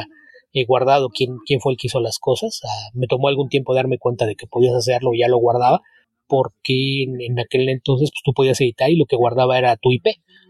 [0.54, 2.60] eh, guardado quién, quién fue el que hizo las cosas.
[2.64, 5.82] Ah, me tomó algún tiempo darme cuenta de que podías hacerlo y ya lo guardaba
[6.26, 10.06] porque en, aquel entonces pues, tú podías editar y lo que guardaba era tu IP,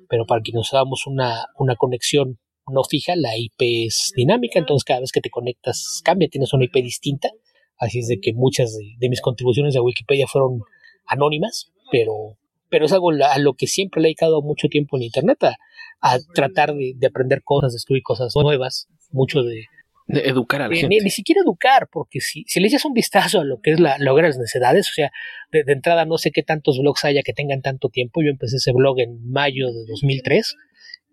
[0.08, 2.38] pero para quienes usábamos una, una conexión
[2.68, 6.64] no fija, la IP es dinámica, entonces cada vez que te conectas cambia, tienes una
[6.64, 7.28] IP distinta,
[7.76, 10.60] así es de que muchas de, de mis contribuciones a Wikipedia fueron
[11.06, 12.38] anónimas, pero
[12.74, 16.18] pero es algo a lo que siempre le he dedicado mucho tiempo en Internet, a,
[16.34, 19.66] tratar de, aprender cosas, de descubrir cosas nuevas, mucho de...
[20.06, 20.98] educar a la gente.
[21.02, 23.96] Ni, siquiera educar, porque si, si le echas un vistazo a lo que es la,
[23.98, 25.10] de las necesidades, o sea,
[25.50, 28.72] de, entrada no sé qué tantos blogs haya que tengan tanto tiempo, yo empecé ese
[28.72, 30.54] blog en mayo de 2003,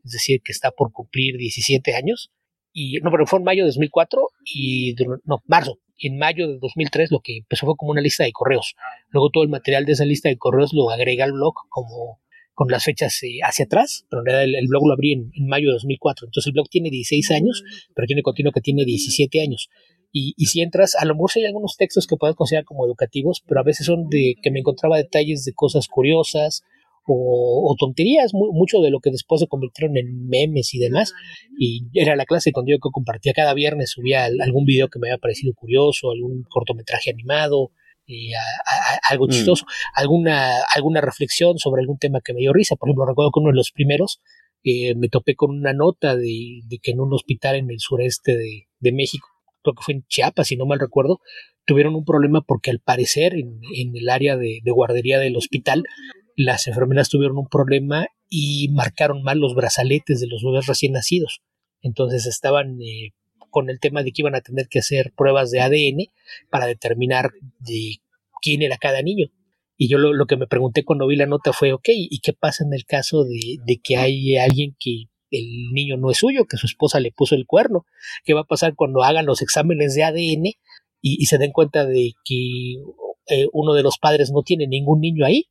[0.03, 2.31] es decir, que está por cumplir 17 años,
[2.73, 5.79] y no, pero fue en mayo de 2004 y no, marzo.
[5.97, 8.75] Y en mayo de 2003 lo que empezó fue como una lista de correos.
[9.09, 12.21] Luego todo el material de esa lista de correos lo agrega al blog como
[12.53, 15.67] con las fechas eh, hacia atrás, pero en realidad el, blog lo abrí en, mayo
[15.67, 16.27] de 2004.
[16.27, 17.63] Entonces el blog tiene 16 años,
[17.95, 19.69] pero tiene continuo que tiene 17 años.
[20.11, 23.41] Y, y, si entras, a lo mejor hay algunos textos que puedes considerar como educativos,
[23.47, 26.63] pero a veces son de que me encontraba detalles de cosas curiosas
[27.07, 31.13] o, tonterías, mucho de lo que después se convirtieron en memes y demás.
[31.57, 35.09] Y era la clase con Dios que compartía cada viernes, subía algún video que me
[35.09, 37.71] había parecido curioso, algún cortometraje animado,
[38.07, 38.31] eh,
[39.09, 39.29] algo mm.
[39.29, 42.75] chistoso, alguna, alguna reflexión sobre algún tema que me dio risa.
[42.75, 44.21] Por ejemplo, recuerdo que uno de los primeros
[44.63, 48.91] eh, me topé con una nota de, que en un hospital en el sureste de,
[48.91, 49.27] México,
[49.63, 51.19] creo que fue en Chiapas, si no mal recuerdo,
[51.65, 53.61] tuvieron un problema porque al parecer en,
[53.95, 55.83] el área de, guardería del hospital
[56.35, 61.41] las enfermeras tuvieron un problema y marcaron mal los brazaletes de los bebés recién nacidos.
[61.81, 63.13] Entonces estaban eh,
[63.51, 66.07] con el tema de que iban a tener que hacer pruebas de ADN
[66.49, 67.97] para determinar de
[68.41, 69.27] quién era cada niño.
[69.77, 72.63] Y yo lo, que me pregunté cuando vi la nota fue, ok, ¿y qué pasa
[72.63, 76.67] en el caso de, que hay alguien que el niño no es suyo, que su
[76.67, 77.85] esposa le puso el cuerno?
[78.23, 80.51] ¿Qué va a pasar cuando hagan los exámenes de ADN
[81.01, 82.73] y, se den cuenta de que
[83.27, 85.47] eh, uno de los padres no tiene ningún niño ahí?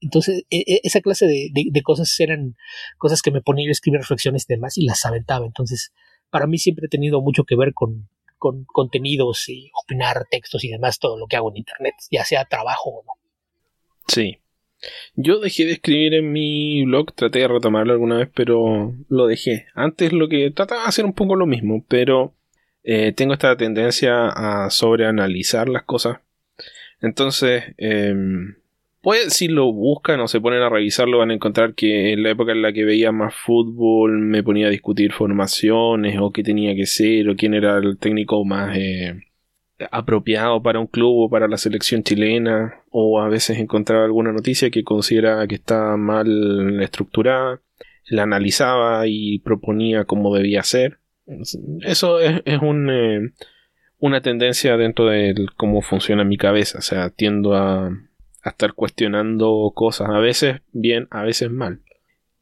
[0.00, 2.56] Entonces, e, e, esa clase de, cosas eran
[2.98, 5.46] cosas que me ponía a escribir reflexiones y demás y las aventaba.
[5.46, 5.92] Entonces,
[6.30, 10.70] para mí siempre he tenido mucho que ver con, con contenidos y opinar textos y
[10.70, 13.12] demás, todo lo que hago en Internet, ya sea trabajo o no.
[14.08, 14.38] Sí.
[15.14, 19.66] Yo dejé de escribir en mi blog, traté de retomarlo alguna vez, pero lo dejé.
[19.74, 22.34] Antes lo que trataba de hacer un poco lo mismo, pero
[22.82, 26.20] eh, tengo esta tendencia a sobreanalizar las cosas.
[27.02, 28.14] Entonces, eh,
[29.02, 32.30] pues si lo buscan o se ponen a revisarlo van a encontrar que en la
[32.30, 36.74] época en la que veía más fútbol me ponía a discutir formaciones o qué tenía
[36.74, 39.14] que ser o quién era el técnico más eh,
[39.90, 44.70] apropiado para un club o para la selección chilena o a veces encontraba alguna noticia
[44.70, 47.60] que considera que está mal estructurada,
[48.06, 50.98] la analizaba y proponía cómo debía ser.
[51.82, 53.32] Eso es, un, eh,
[53.98, 57.96] una tendencia dentro de cómo funciona mi cabeza, o sea, tiendo a
[58.42, 61.80] a estar cuestionando cosas, a veces bien, a veces mal.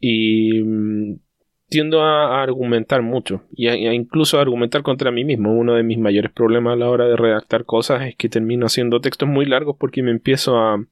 [0.01, 1.19] Y mm,
[1.69, 5.53] tiendo a, argumentar mucho, y incluso a argumentar contra mí mismo.
[5.53, 9.01] Uno de mis mayores problemas a la hora de redactar cosas es que termino haciendo
[9.01, 10.85] textos muy largos porque me empiezo a,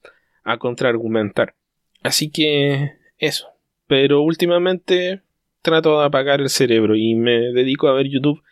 [0.45, 1.55] a contraargumentar.
[2.03, 3.49] Así que eso.
[3.87, 5.23] Pero últimamente
[5.62, 8.42] trato de apagar el cerebro y me dedico a ver YouTube.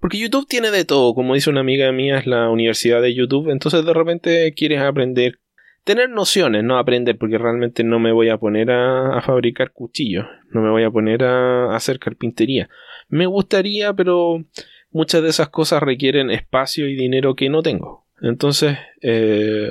[0.00, 3.50] Porque YouTube tiene de todo, como dice una amiga mía, es la universidad de YouTube.
[3.50, 5.38] Entonces de repente quieres aprender
[5.84, 10.62] tener nociones, no aprender, porque realmente no me voy a poner a, fabricar cuchillos, no
[10.62, 12.68] me voy a poner a, hacer carpintería.
[13.08, 14.44] Me gustaría, pero
[14.90, 18.06] muchas de esas cosas requieren espacio y dinero que no tengo.
[18.22, 19.70] Entonces, eh,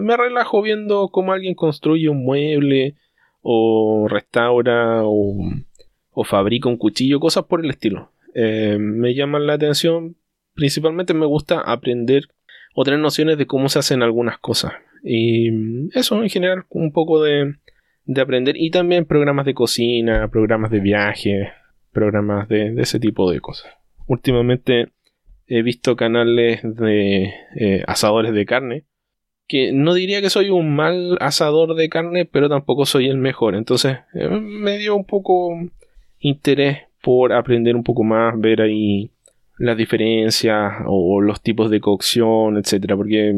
[0.00, 2.96] me relajo viendo cómo alguien construye un mueble,
[3.40, 5.34] o restaura, o,
[6.24, 8.10] fabrica un cuchillo, cosas por el estilo.
[8.34, 10.16] Eh, me llaman la atención,
[10.54, 12.24] principalmente me gusta aprender
[12.74, 14.72] o tener nociones de cómo se hacen algunas cosas.
[15.02, 17.54] Y eso en general, un poco de,
[18.04, 18.56] de aprender.
[18.56, 21.52] Y también programas de cocina, programas de viaje,
[21.92, 23.72] programas de, ese tipo de cosas.
[24.06, 24.88] Últimamente
[25.46, 28.84] he visto canales de eh, asadores de carne.
[29.46, 33.54] Que no diría que soy un mal asador de carne, pero tampoco soy el mejor.
[33.54, 35.54] Entonces eh, me dio un poco
[36.18, 39.10] interés por aprender un poco más, ver ahí
[39.58, 43.34] las diferencias o los tipos de cocción, etcétera, porque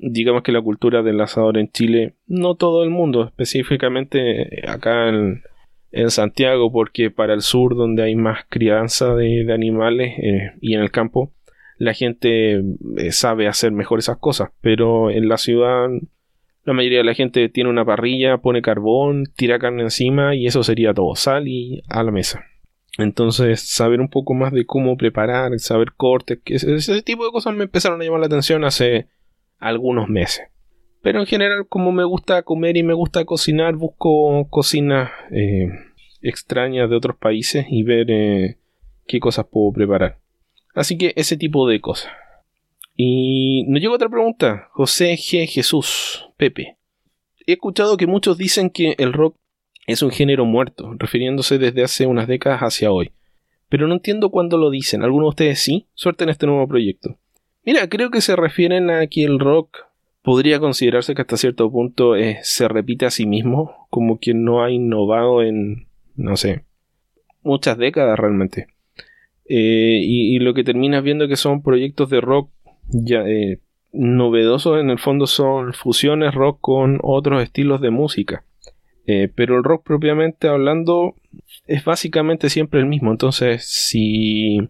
[0.00, 5.42] digamos que la cultura del asador en Chile, no todo el mundo, específicamente acá en,
[6.06, 10.92] Santiago, porque para el sur, donde hay más crianza de, animales eh, y en el
[10.92, 11.32] campo,
[11.78, 12.62] la gente
[12.96, 15.88] eh, sabe hacer mejor esas cosas, pero en la ciudad
[16.64, 20.62] la mayoría de la gente tiene una parrilla, pone carbón, tira carne encima y eso
[20.62, 22.44] sería todo, sal y a la mesa.
[22.98, 27.64] Entonces, saber un poco más de cómo preparar, saber cortes, ese tipo de cosas me
[27.64, 29.08] empezaron a llamar la atención hace
[29.60, 30.48] algunos meses.
[31.02, 35.68] Pero en general, como me gusta comer y me gusta cocinar, busco cocinas eh,
[36.20, 38.58] extrañas de otros países y ver eh,
[39.06, 40.18] qué cosas puedo preparar.
[40.74, 42.12] Así que ese tipo de cosas.
[42.96, 44.68] Y nos llega otra pregunta.
[44.72, 45.46] José G.
[45.46, 46.76] Jesús, Pepe.
[47.46, 49.36] He escuchado que muchos dicen que el rock
[49.86, 53.12] es un género muerto, refiriéndose desde hace unas décadas hacia hoy.
[53.70, 55.02] Pero no entiendo cuándo lo dicen.
[55.02, 55.86] ¿Alguno de ustedes sí?
[55.94, 57.16] Suerte en este nuevo proyecto.
[57.64, 59.76] Mira, creo que se refieren a que el rock
[60.22, 64.62] podría considerarse que hasta cierto punto eh, se repite a sí mismo, como quien no
[64.62, 66.64] ha innovado en, no sé,
[67.42, 68.68] muchas décadas realmente.
[69.46, 72.50] eh, y, lo que terminas viendo que son proyectos de rock
[72.88, 73.60] ya, eh,
[73.92, 78.44] novedosos, en el fondo son fusiones rock con otros estilos de música.
[79.34, 81.16] Pero el rock propiamente hablando
[81.66, 83.10] es básicamente siempre el mismo.
[83.10, 84.68] Entonces, si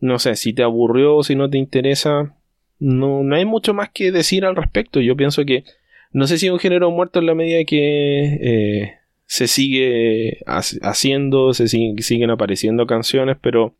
[0.00, 2.34] no sé, si te aburrió, si no te interesa,
[2.78, 5.00] no, no hay mucho más que decir al respecto.
[5.00, 5.64] Yo pienso que
[6.12, 11.68] no sé si es un género muerto en la medida que se sigue haciendo, se
[11.68, 13.74] siguen apareciendo canciones, pero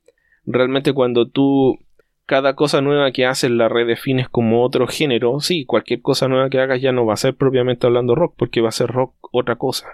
[0.44, 1.78] realmente cuando tú
[2.26, 6.60] cada cosa nueva que haces la redefines como otro género, sí, cualquier cosa nueva que
[6.60, 9.56] hagas ya no va a ser propiamente hablando rock, porque va a ser rock otra
[9.56, 9.86] cosa,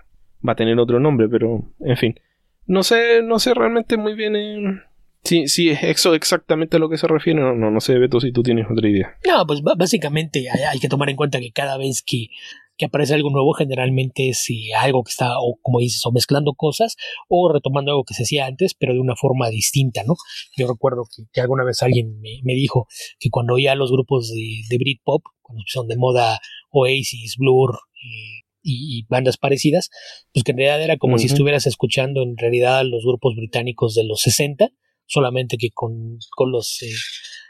[0.47, 2.19] va a tener otro nombre, pero en fin,
[2.67, 4.83] no sé, no sé realmente muy bien
[5.25, 8.33] si es eso exactamente a lo que se refiere, no, no, no sé, Beto, si
[8.33, 9.17] tú tienes otra idea.
[9.27, 12.29] No, pues básicamente hay que tomar en cuenta que cada vez que
[12.77, 16.97] que aparece algo nuevo generalmente es algo que está, o como dices, o mezclando cosas
[17.29, 20.15] o retomando algo que se hacía antes, pero de una forma distinta, ¿no?
[20.57, 24.79] Yo recuerdo que, alguna vez alguien me, dijo que cuando oía los grupos de, de
[24.79, 29.91] Britpop, cuando son de moda Oasis, Blur eh, y, bandas parecidas,
[30.33, 34.05] pues que en realidad era como si estuvieras escuchando en realidad los grupos británicos de
[34.05, 34.71] los 60,
[35.07, 36.93] solamente que con, con los eh,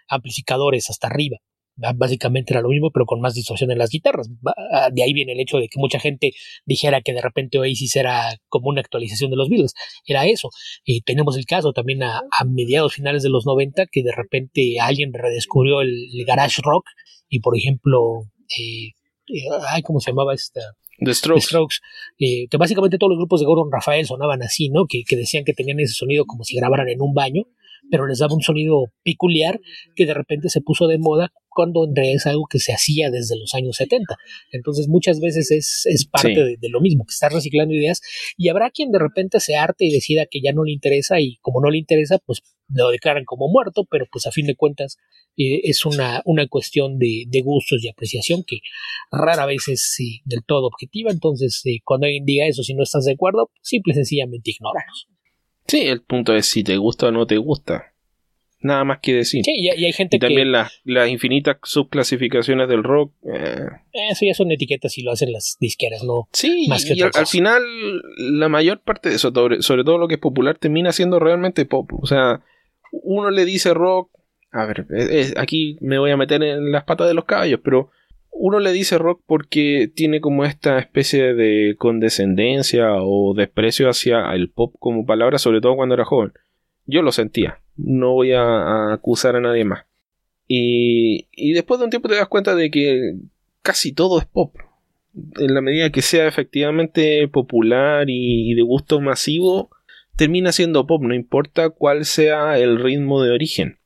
[0.08, 1.38] amplificadores hasta arriba
[1.76, 4.28] básicamente era lo mismo, pero con más distorsión en las guitarras.
[4.72, 6.32] Ah, de ahí viene el hecho de que mucha gente
[6.64, 9.74] dijera que de repente Oasis era como una actualización de los Beatles.
[10.06, 10.50] Era eso.
[10.84, 15.12] Y tenemos el caso también a, mediados finales de los 90 que de repente alguien
[15.12, 15.92] redescubrió el,
[16.26, 16.86] garage rock
[17.28, 18.22] y por ejemplo,
[18.58, 18.88] eh,
[19.28, 20.60] eh, ay, ¿cómo se llamaba esta?
[20.98, 21.46] The Strokes.
[21.46, 21.76] Strokes
[22.18, 24.86] eh, que básicamente todos los grupos de Gordon Rafael sonaban así, ¿no?
[24.86, 27.44] Que, que decían que tenían ese sonido como si grabaran en un baño
[27.90, 29.60] pero les daba un sonido peculiar
[29.94, 33.10] que de repente se puso de moda cuando en realidad es algo que se hacía
[33.10, 34.16] desde los años 70.
[34.50, 38.00] Entonces muchas veces es, es parte de, lo mismo, que estás reciclando ideas
[38.36, 41.36] y habrá quien de repente se arte y decida que ya no le interesa y
[41.40, 44.96] como no le interesa, pues lo declaran como muerto, pero pues a fin de cuentas
[45.36, 48.58] eh, es una, una cuestión de, de, gustos y apreciación que
[49.12, 51.10] rara vez es del todo objetiva.
[51.12, 55.08] Entonces eh, cuando alguien diga eso, si no estás de acuerdo, simple y sencillamente ignóranos.
[55.66, 57.94] Sí, el punto es si te gusta o no te gusta.
[58.64, 59.44] Nada más que decir.
[59.44, 63.12] Sí, y, hay gente y también las, las infinitas subclasificaciones del rock.
[63.30, 63.66] Eh.
[64.10, 66.30] Eso ya son etiquetas y lo hacen las disqueras, ¿no?
[66.32, 67.62] Sí, más que y al, final
[68.16, 71.90] la mayor parte de eso, sobre, todo lo que es popular, termina siendo realmente pop.
[72.00, 72.40] O sea,
[72.90, 74.10] uno le dice rock.
[74.50, 74.86] A ver,
[75.36, 77.90] aquí me voy a meter en las patas de los caballos, pero
[78.34, 84.50] uno le dice rock porque tiene como esta especie de condescendencia o desprecio hacia el
[84.50, 86.32] pop como palabra, sobre todo cuando era joven.
[86.84, 89.86] Yo lo sentía, no voy a, acusar a nadie más.
[90.46, 93.14] Y, después de un tiempo te das cuenta de que
[93.62, 94.54] casi todo es pop.
[95.38, 99.70] En la medida que sea efectivamente popular y, y de gusto masivo,
[100.16, 103.78] termina siendo pop, no importa cuál sea el ritmo de origen.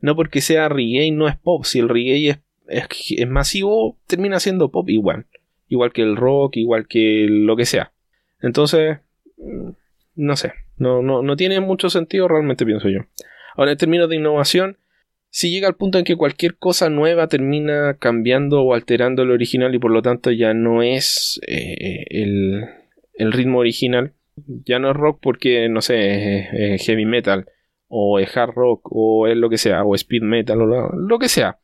[0.00, 4.70] No porque sea reggae no es pop, si el reggae es es, masivo, termina siendo
[4.70, 5.26] pop igual.
[5.68, 7.92] Igual que el rock, igual que lo que sea.
[8.40, 8.98] Entonces,
[9.36, 9.70] mm,
[10.16, 13.00] no sé, no, no, no tiene mucho sentido realmente, pienso yo.
[13.56, 14.78] Ahora, en términos de innovación,
[15.30, 19.74] si llega al punto en que cualquier cosa nueva termina cambiando o alterando el original
[19.74, 22.64] y por lo tanto ya no es eh, el,
[23.14, 24.12] el, ritmo original,
[24.64, 27.46] ya no es rock porque, no sé, es, heavy metal
[27.88, 31.28] o es hard rock o es lo que sea, o speed metal o lo que
[31.28, 31.58] sea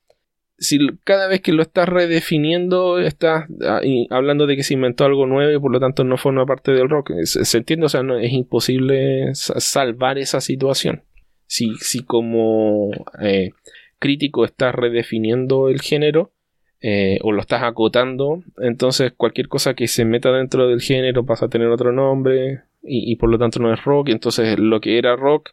[0.59, 5.27] si cada vez que lo estás redefiniendo estás ah, hablando de que se inventó algo
[5.27, 8.33] nuevo y por lo tanto no forma parte del rock, se, entiende, o sea, es
[8.33, 11.03] imposible salvar esa situación.
[11.47, 13.51] Si, si como eh,
[13.99, 16.33] crítico estás redefiniendo el género
[16.81, 21.47] eh, o lo estás acotando, entonces cualquier cosa que se meta dentro del género pasa
[21.47, 25.15] a tener otro nombre y, por lo tanto no es rock, entonces lo que era
[25.15, 25.51] rock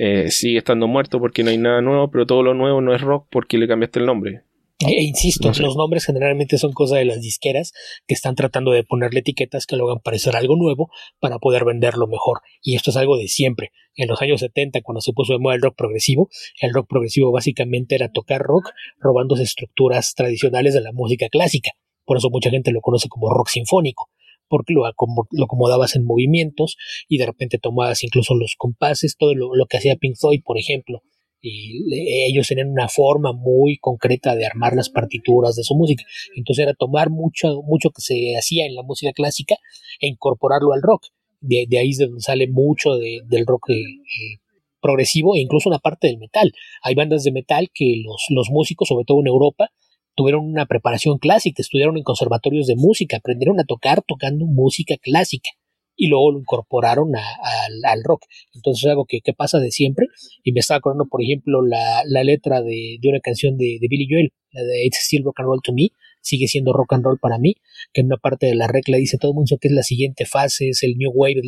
[0.00, 3.00] eh, sigue estando muerto porque no hay nada nuevo, pero todo lo nuevo no es
[3.00, 4.42] rock porque le cambiaste el nombre.
[4.78, 7.72] E, e insisto, los nombres generalmente son cosas de las disqueras
[8.06, 12.06] que están tratando de ponerle etiquetas que lo hagan parecer algo nuevo para poder venderlo
[12.06, 12.42] mejor.
[12.62, 13.72] Y esto es algo de siempre.
[13.96, 16.28] En los años 70, cuando se puso de moda el rock progresivo,
[16.60, 21.72] el rock progresivo básicamente era tocar rock robándose estructuras tradicionales de la música clásica.
[22.04, 24.10] Por eso mucha gente lo conoce como rock sinfónico
[24.48, 26.76] porque lo, lo, acomodabas en movimientos
[27.08, 31.02] y de repente tomabas incluso los compases, todo lo, que hacía Pink Floyd, por ejemplo,
[31.40, 31.84] y
[32.28, 36.04] ellos tenían una forma muy concreta de armar las partituras de su música.
[36.34, 39.56] Entonces era tomar mucho, mucho que se hacía en la música clásica
[40.00, 41.04] e incorporarlo al rock.
[41.40, 44.38] De, ahí es donde sale mucho del rock eh, eh,
[44.80, 46.52] progresivo e incluso una parte del metal.
[46.82, 49.70] Hay bandas de metal que los músicos, sobre todo en Europa,
[50.18, 55.50] tuvieron una preparación clásica, estudiaron en conservatorios de música, aprendieron a tocar tocando música clásica
[55.94, 58.24] y luego lo incorporaron al rock.
[58.52, 60.06] Entonces es algo que, pasa de siempre.
[60.42, 64.32] Y me estaba acordando, por ejemplo, la, letra de, una canción de, de Billy Joel,
[64.50, 65.90] la de It's Still Rock and Roll to Me,
[66.20, 67.54] sigue siendo rock and roll para mí,
[67.92, 70.26] que en una parte de la regla dice todo el mundo que es la siguiente
[70.26, 71.42] fase, es el new wave,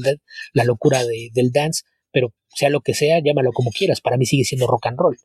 [0.52, 4.44] la locura del dance, pero sea lo que sea, llámalo como quieras, para mí sigue
[4.44, 5.16] siendo rock and roll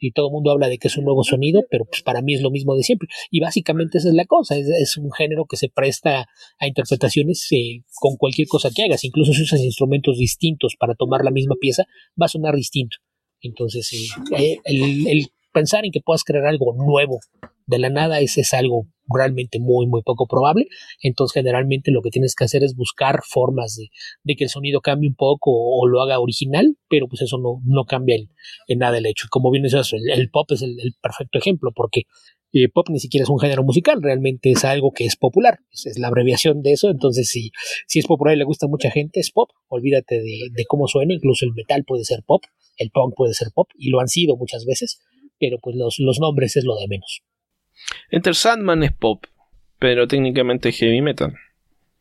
[0.00, 2.34] y todo el mundo habla de que es un nuevo sonido, pero pues para mí
[2.34, 3.08] es lo mismo de siempre.
[3.30, 6.26] Y básicamente esa es la cosa, es, un género que se presta
[6.58, 11.24] a interpretaciones eh, con cualquier cosa que hagas, incluso si usas instrumentos distintos para tomar
[11.24, 11.84] la misma pieza,
[12.20, 12.98] va a sonar distinto.
[13.40, 13.90] Entonces,
[14.36, 15.28] eh, el,
[15.58, 17.18] pensar en que puedas crear algo nuevo
[17.66, 20.66] de la nada es, es algo realmente muy, muy poco probable.
[21.02, 23.76] Entonces, generalmente lo que tienes que hacer es buscar formas
[24.24, 27.60] de, que el sonido cambie un poco o, lo haga original, pero pues eso no,
[27.64, 29.26] no cambia en, nada el hecho.
[29.30, 32.02] Como bien decías, el, el pop es el, perfecto ejemplo, porque
[32.52, 35.98] eh, pop ni siquiera es un género musical, realmente es algo que es popular, es,
[35.98, 37.50] la abreviación de eso, entonces si,
[37.86, 40.88] si es popular y le gusta a mucha gente, es pop, olvídate de, de cómo
[40.88, 42.42] suena, incluso el metal puede ser pop,
[42.78, 44.98] el punk puede ser pop, y lo han sido muchas veces,
[45.38, 47.22] pero pues los, los nombres es lo de menos.
[48.10, 49.24] Enter Sandman es pop,
[49.78, 51.34] pero técnicamente heavy metal.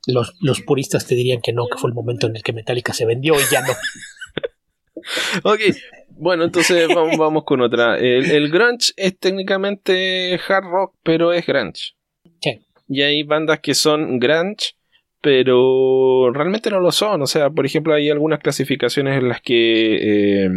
[0.07, 2.93] Los, los, puristas te dirían que no, que fue el momento en el que Metallica
[2.93, 3.73] se vendió y ya no.
[5.51, 5.59] ok,
[6.19, 7.97] bueno, entonces vamos, vamos con otra.
[7.97, 11.93] El, grunge es técnicamente hard rock, pero es grunge.
[12.41, 12.65] Sí.
[12.87, 14.76] Y hay bandas que son grunge,
[15.21, 17.21] pero realmente no lo son.
[17.21, 20.49] O sea, por ejemplo, hay algunas clasificaciones en las que eh,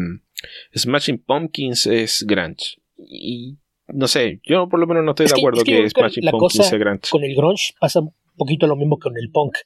[0.77, 2.77] Smashing Pumpkins es grunge.
[2.97, 3.59] Y
[3.89, 7.09] no sé, yo por lo menos no estoy de acuerdo que, Smashing Pumpkins sea grunge.
[7.11, 9.57] Con el grunge pasa un poquito lo mismo que con el punk.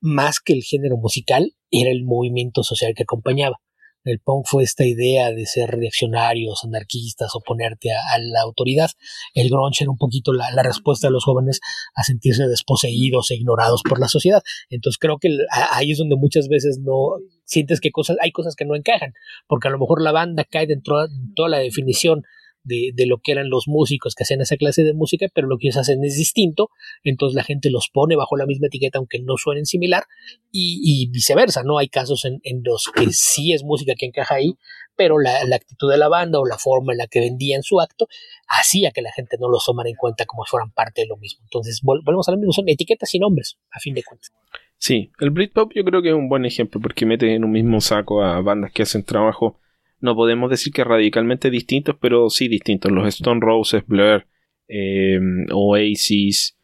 [0.00, 3.60] Más que el género musical, era el movimiento social que acompañaba.
[4.04, 8.90] El punk fue esta idea de ser reaccionarios, anarquistas, oponerte a, la autoridad.
[9.34, 11.60] El grunge era un poquito la, respuesta de los jóvenes
[11.94, 14.42] a sentirse desposeídos e ignorados por la sociedad.
[14.68, 15.28] Entonces creo que
[15.72, 19.14] ahí es donde muchas veces no sientes que cosas, hay cosas que no encajan,
[19.46, 22.22] porque a lo mejor la banda cae dentro de toda la definición
[22.64, 25.58] de, de, lo que eran los músicos que hacían esa clase de música, pero lo
[25.58, 26.70] que ellos hacen es distinto,
[27.02, 30.04] entonces la gente los pone bajo la misma etiqueta aunque no suenen similar
[30.50, 31.78] y, viceversa, ¿no?
[31.78, 34.54] Hay casos en, los que sí es música que encaja ahí,
[34.96, 38.06] pero la, actitud de la banda o la forma en la que vendían su acto
[38.48, 41.16] hacía que la gente no los tomara en cuenta como si fueran parte de lo
[41.16, 41.42] mismo.
[41.44, 44.32] Entonces, volvemos a lo mismo, son etiquetas y nombres, a fin de cuentas.
[44.78, 47.80] Sí, el Britpop yo creo que es un buen ejemplo porque mete en un mismo
[47.80, 49.58] saco a bandas que hacen trabajo
[50.00, 52.92] no podemos decir que radicalmente distintos, pero sí distintos.
[52.92, 54.26] Los Stone Roses, Blur,
[54.68, 55.18] eh,
[55.52, 56.56] Oasis,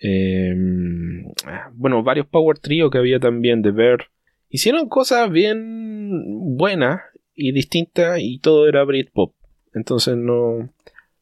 [0.00, 0.54] eh,
[1.74, 4.06] bueno, varios Power Trio que había también de Ver.
[4.48, 7.00] Hicieron cosas bien buenas
[7.34, 9.34] y distintas y todo era Britpop.
[9.74, 10.70] Entonces no...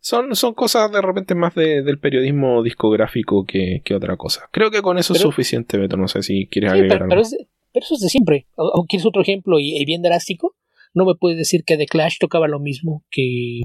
[0.00, 4.48] Son, son cosas de repente más del periodismo discográfico que, otra cosa.
[4.52, 5.96] Creo que con eso es suficiente, Beto.
[5.96, 7.08] No sé si quieres agregar algo.
[7.08, 8.46] Pero, eso es de siempre.
[8.54, 10.54] ¿O, ¿Quieres otro ejemplo y bien drástico?
[10.96, 13.60] No me puedes decir que The Clash tocaba lo mismo que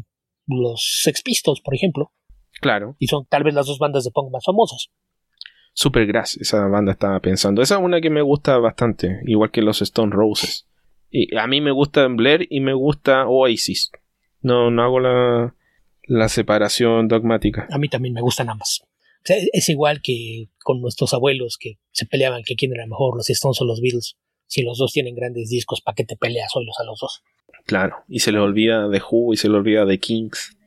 [0.47, 2.11] los Sex Pistols, por ejemplo.
[2.59, 2.97] Claro.
[2.99, 4.89] Y son tal vez las dos bandas de punk más famosas.
[5.73, 7.61] Supergrass, esa banda estaba pensando.
[7.61, 10.67] Esa es una que me gusta bastante, igual que los Stone Roses.
[11.09, 13.91] Y a mí me gusta Blair y me gusta Oasis.
[14.41, 15.55] No, no hago la,
[16.03, 17.65] la separación dogmática.
[17.71, 18.82] A mí también me gustan ambas.
[19.23, 23.61] es igual que con nuestros abuelos que se peleaban que quién era mejor, los Stones
[23.61, 24.17] o los Beatles
[24.52, 27.24] si los dos tienen grandes discos, ¿para qué te peleas solos a los dos?
[27.66, 30.58] Claro, y se le olvida de Who y se le olvida de Kings.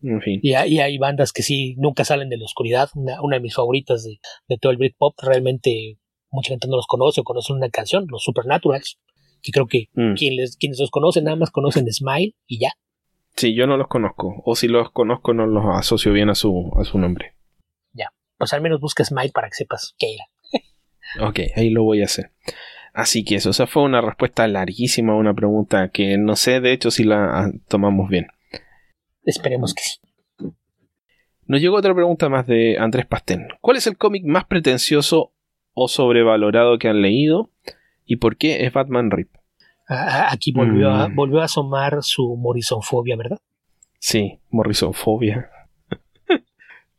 [0.00, 0.38] En fin.
[0.44, 2.88] Y hay, hay bandas que sí nunca salen de la oscuridad.
[2.94, 5.98] Una, de mis favoritas de, todo el Britpop, realmente
[6.30, 9.00] mucha gente no los conoce o conocen una canción, los Supernaturals,
[9.42, 10.14] que creo que mm.
[10.14, 12.74] quienes, quienes los conocen nada más conocen Smile y ya.
[13.34, 16.70] Sí, yo no los conozco, o si los conozco no los asocio bien a su,
[16.78, 17.34] a su nombre.
[17.92, 21.28] Ya, pues al menos busca Smile para que sepas qué era.
[21.28, 22.30] ok, ahí lo voy a hacer.
[22.96, 26.72] Así que eso, esa fue una respuesta larguísima a una pregunta que no sé de
[26.72, 28.28] hecho si la tomamos bien.
[29.22, 29.98] Esperemos que sí.
[31.44, 33.48] Nos llegó otra pregunta más de Andrés Pastén.
[33.60, 35.34] ¿Cuál es el cómic más pretencioso
[35.74, 37.50] o sobrevalorado que han leído?
[38.06, 39.28] ¿Y por qué es Batman Rip?
[39.88, 41.14] Aquí volvió, a, mm.
[41.14, 43.38] volvió a asomar su Morrisonfobia, ¿verdad?
[43.98, 45.50] Sí, Morrisonfobia.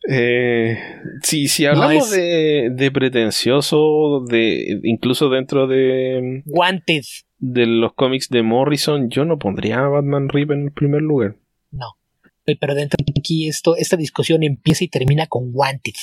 [0.10, 0.78] Eh,
[1.22, 6.44] si, si hablamos de, pretencioso, de incluso dentro de.
[6.46, 7.04] Wanted.
[7.40, 11.36] De los cómics de Morrison, yo no pondría a Batman Rip en el primer lugar.
[11.72, 11.98] No.
[12.46, 15.96] Pero dentro de aquí esto, esta discusión empieza y termina con Wanted.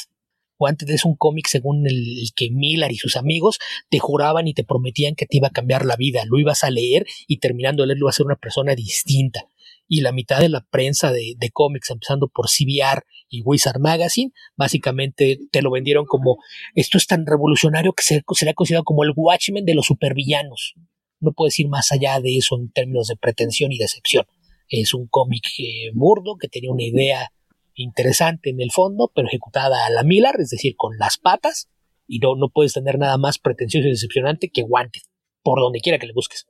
[0.58, 4.64] Wanted es un cómic según el, que Miller y sus amigos te juraban y te
[4.64, 6.24] prometían que te iba a cambiar la vida.
[6.26, 9.48] Lo ibas a leer y terminando de leerlo ibas a ser una persona distinta
[9.86, 15.38] y la mitad de la prensa de, cómics, empezando por CBR y Wizard Magazine, básicamente
[15.50, 16.38] te lo vendieron como
[16.74, 20.74] esto es tan revolucionario que se, sería considerado como el Watchmen de los supervillanos.
[21.20, 24.26] No puedes ir más allá de eso en términos de pretensión y decepción.
[24.68, 27.30] Es un cómic eh, burdo que tenía una idea
[27.74, 31.68] interesante en el fondo, pero ejecutada a la Miller, es decir, con las patas,
[32.06, 35.02] y no, no puedes tener nada más pretencioso y decepcionante que Wanted,
[35.42, 36.46] por donde quiera que le busques.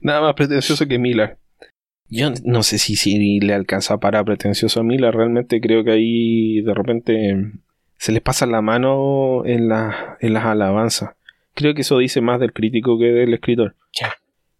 [0.00, 1.38] Nada más pretencioso que Miller.
[2.08, 6.60] Yo no sé si, si le alcanza para pretencioso a Miller, realmente creo que ahí
[6.60, 7.52] de repente
[7.98, 11.10] se les pasa la mano en, la, en las alabanzas.
[11.54, 13.76] Creo que eso dice más del crítico que del escritor.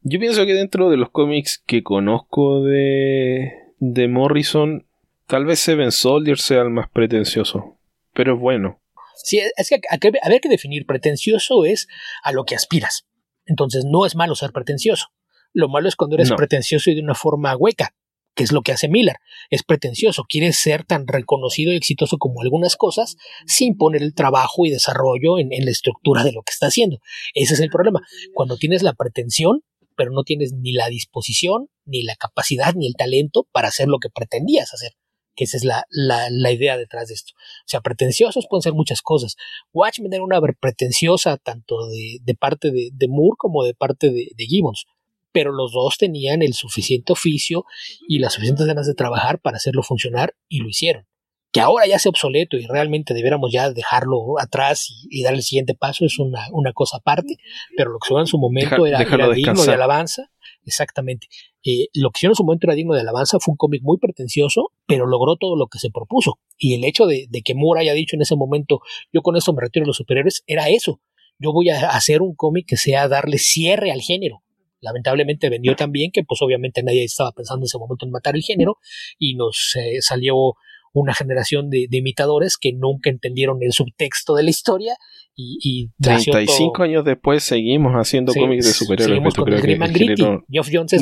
[0.07, 4.87] Yo pienso que dentro de los cómics que conozco de, de Morrison,
[5.27, 7.79] tal vez Seven Soldier sea el más pretencioso,
[8.13, 8.81] pero es bueno.
[9.17, 11.89] Sí, es que haber que definir pretencioso es
[12.23, 13.07] a lo que aspiras.
[13.47, 15.07] Entonces no es malo ser pretencioso.
[15.55, 17.95] Lo malo es cuando eres pretencioso y de una forma hueca,
[18.35, 19.17] que es lo que hace Miller.
[19.51, 24.67] Es pretencioso, quiere ser tan reconocido y exitoso como algunas cosas sin poner el trabajo
[24.67, 26.99] y desarrollo en, en la estructura de lo que está haciendo.
[27.35, 28.01] Ese es el problema.
[28.35, 29.63] Cuando tienes la pretensión,
[29.97, 34.01] pero no tienes ni la disposición, ni la capacidad, ni el talento para hacer lo
[34.01, 34.93] que pretendías hacer
[35.35, 37.33] que esa es la, la, idea detrás de esto.
[37.35, 39.37] O sea, pretenciosos pueden ser muchas cosas.
[39.73, 44.29] Watchmen era una pretenciosa tanto de, de parte de, de, Moore como de parte de,
[44.37, 44.87] de, Gibbons,
[45.35, 47.65] pero los dos tenían el suficiente oficio
[48.09, 51.07] y las suficientes ganas de trabajar para hacerlo funcionar y lo hicieron.
[51.53, 55.75] Que ahora ya sea obsoleto y realmente debiéramos ya dejarlo atrás y, dar el siguiente
[55.75, 57.37] paso es una, una, cosa aparte,
[57.77, 60.31] pero lo que se en su momento era, era digno de alabanza
[60.67, 61.29] Exactamente.
[61.65, 63.99] Eh, lo que hicieron en su momento era digno de alabanza, fue un cómic muy
[63.99, 66.39] pretencioso, pero logró todo lo que se propuso.
[66.59, 68.81] Y el hecho de, que Moore haya dicho en ese momento,
[69.13, 71.01] yo con esto me retiro de los superhéroes, era eso.
[71.39, 74.43] Yo voy a hacer un cómic que sea darle cierre al género.
[74.85, 78.43] Lamentablemente vendió también que pues obviamente nadie estaba pensando en ese momento en matar el
[78.43, 78.79] género
[79.19, 80.55] y nos eh, salió
[80.93, 84.97] una generación de, imitadores que nunca entendieron el subtexto de la historia
[85.37, 89.21] y, y 35 años después seguimos haciendo cómics de superhéroes.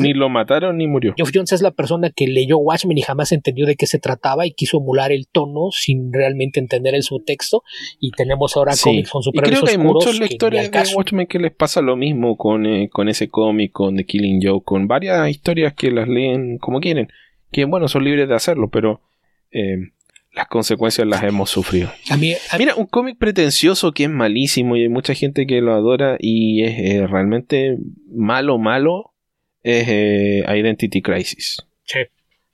[0.01, 1.13] ni lo mataron ni murió.
[1.15, 4.47] Geoff Jones es la persona que leyó Watchmen y jamás entendió de qué se trataba
[4.47, 7.63] y quiso emular el tono sin realmente entender el subtexto
[7.99, 11.39] y tenemos ahora cómics con superhéroes y creo que hay muchos lectores de Watchmen que
[11.39, 15.29] les pasa lo mismo con, eh, con ese cómic, con The Killing Joke, con varias
[15.29, 17.07] historias que las leen como quieren,
[17.51, 19.01] que bueno, son libres de hacerlo, pero
[19.51, 19.77] eh,
[20.33, 21.91] las consecuencias las hemos sufrido.
[22.57, 26.63] Mira, un cómic pretencioso que es malísimo y hay mucha gente que lo adora y
[26.63, 27.77] es eh, realmente
[28.11, 29.13] malo, malo,
[29.61, 31.65] es eh, Identity Crisis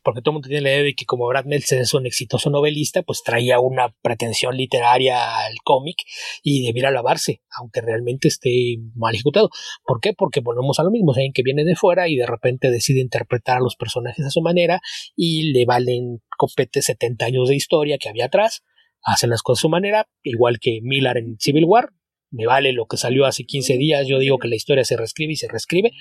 [0.10, 2.50] porque todo el mundo tiene la idea de que como Brad Nelson es un exitoso
[2.50, 5.98] novelista, pues traía una pretensión literaria al cómic
[6.42, 9.52] y debiera alabarse, aunque realmente esté mal ejecutado.
[9.86, 10.14] ¿Por qué?
[10.14, 13.58] Porque volvemos a lo mismo, alguien que viene de fuera y de repente decide interpretar
[13.58, 14.82] a los personajes a su manera
[15.16, 18.64] y le valen copete 70 años de historia que había atrás,
[19.04, 21.92] hace las cosas a su manera, igual que Miller en Civil War,
[22.32, 25.34] me vale lo que salió hace 15 días, yo digo que la historia se reescribe
[25.34, 25.92] y se reescribe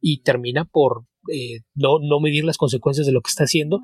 [0.00, 3.80] y termina por eh, no, no medir las consecuencias de lo que está haciendo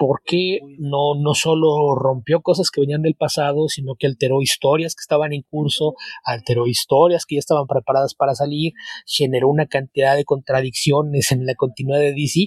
[0.00, 5.02] porque no, no solo rompió cosas que venían del pasado, sino que alteró historias que
[5.02, 5.92] estaban en curso,
[6.24, 8.72] alteró historias que ya estaban preparadas para salir,
[9.06, 12.46] generó una cantidad de contradicciones en la continuidad de DC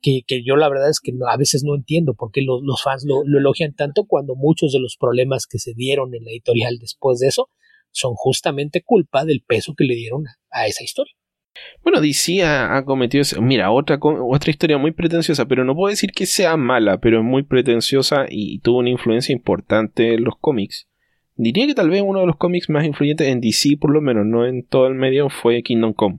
[0.00, 2.82] que, que yo la verdad es que a veces no entiendo por qué los, los
[2.82, 6.30] fans lo, lo, elogian tanto cuando muchos de los problemas que se dieron en la
[6.30, 7.50] editorial después de eso
[7.94, 11.14] son justamente culpa del peso que le dieron a esa historia.
[11.82, 13.24] Bueno, DC ha, cometido.
[13.40, 17.24] Mira, otra, otra historia muy pretenciosa, pero no puedo decir que sea mala, pero es
[17.24, 20.88] muy pretenciosa y tuvo una influencia importante en los cómics.
[21.36, 24.26] Diría que tal vez uno de los cómics más influyentes en DC, por lo menos,
[24.26, 26.18] no en todo el medio, fue Kingdom Come.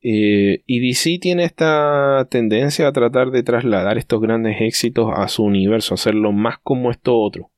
[0.00, 5.44] Eh, y DC tiene esta tendencia a tratar de trasladar estos grandes éxitos a su
[5.44, 7.50] universo, hacerlo más como esto otro.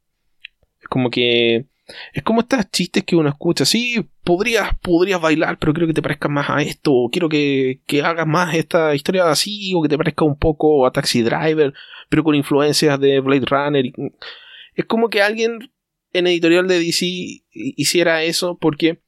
[0.81, 1.67] Es como que
[2.13, 3.65] es como estos chistes que uno escucha.
[3.65, 6.93] Sí, podrías, podrías bailar, pero creo que te parezca más a esto.
[6.93, 9.73] O quiero que, que hagas más esta historia así.
[9.75, 11.73] O que te parezca un poco a Taxi Driver,
[12.09, 13.85] pero con influencias de Blade Runner.
[14.75, 15.71] Es como que alguien
[16.13, 17.07] en editorial de DC
[17.53, 19.01] hiciera eso porque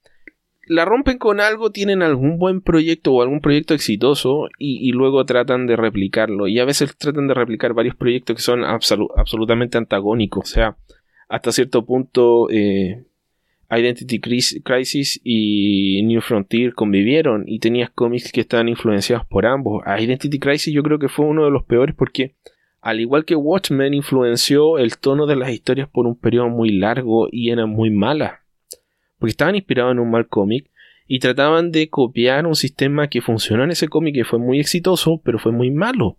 [0.66, 5.66] la rompen con algo, tienen algún buen proyecto o algún proyecto exitoso y, luego tratan
[5.66, 6.46] de replicarlo.
[6.46, 10.44] Y a veces tratan de replicar varios proyectos que son absolutamente antagónicos.
[10.44, 10.76] O sea,
[11.32, 13.06] hasta cierto punto eh,
[13.70, 19.82] Identity Crisis y New Frontier convivieron y tenías cómics que estaban influenciados por ambos.
[19.86, 22.34] Identity Crisis yo creo que fue uno de los peores porque
[22.82, 27.28] al igual que Watchmen influenció el tono de las historias por un periodo muy largo
[27.32, 28.34] y eran muy malas.
[29.18, 30.70] Porque estaban inspirados en un mal cómic
[31.08, 35.22] y trataban de copiar un sistema que funcionó en ese cómic que fue muy exitoso
[35.24, 36.18] pero fue muy malo.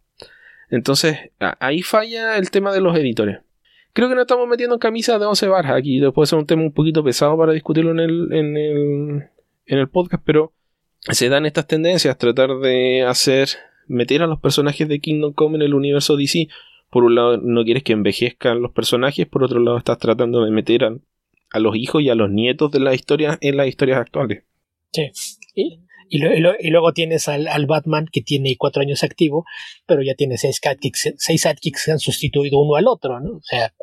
[0.72, 1.20] Entonces,
[1.60, 3.43] ahí falla el tema de los editores.
[3.94, 6.00] Creo que nos estamos metiendo en camisas de 11 barras aquí.
[6.00, 9.30] Después ser un tema un poquito pesado para discutirlo en el, en el,
[9.68, 10.52] en el podcast, pero
[11.00, 13.50] se dan estas tendencias, tratar de hacer,
[13.88, 16.48] meter a los personajes de Kingdom Come en el universo DC.
[16.90, 20.52] Por un lado, no quieres que envejezcan los personajes, por otro lado, estás tratando de
[20.52, 20.96] meter a,
[21.52, 24.44] a los hijos y a los nietos de la historia en las historias actuales.
[24.92, 25.12] Sí.
[25.56, 25.80] Y,
[26.10, 26.20] y,
[26.70, 29.46] luego tienes al, al, Batman que tiene cuatro años activo,
[29.86, 33.38] pero ya tiene seis sidekicks, seis sidekicks que han sustituido uno al otro, ¿no?
[33.38, 33.74] O sea,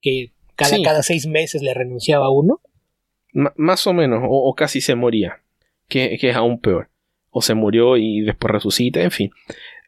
[0.00, 2.60] que cada, cada seis meses le renunciaba a uno.
[3.32, 5.42] más o menos, o, o, casi se moría,
[5.88, 6.90] que, que es aún peor.
[7.36, 9.30] O se murió y después resucita, en fin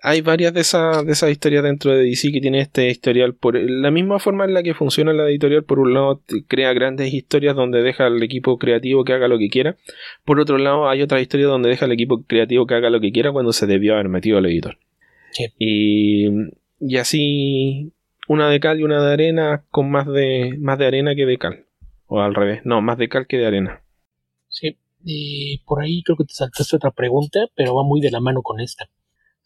[0.03, 3.59] hay varias de esas de esas historias dentro de DC que tiene este historial por
[3.59, 7.57] la misma forma en la que funciona la editorial por un lado crea grandes historias
[7.57, 9.77] donde deja al equipo creativo que haga lo que quiera.
[10.25, 13.13] Por otro lado hay otras historias donde deja al equipo creativo que haga lo que
[13.13, 14.79] quiera cuando se debió haber metido al editor.
[15.59, 16.29] Y,
[16.81, 17.93] y así
[18.29, 21.39] una de cal y una de arena con más de más de arena que de
[21.39, 21.65] cal.
[22.07, 23.83] O al revés no más de cal que de arena.
[24.49, 24.77] Sí
[25.09, 28.43] y por ahí creo que te saltaste otra pregunta pero va muy de la mano
[28.43, 28.89] con esta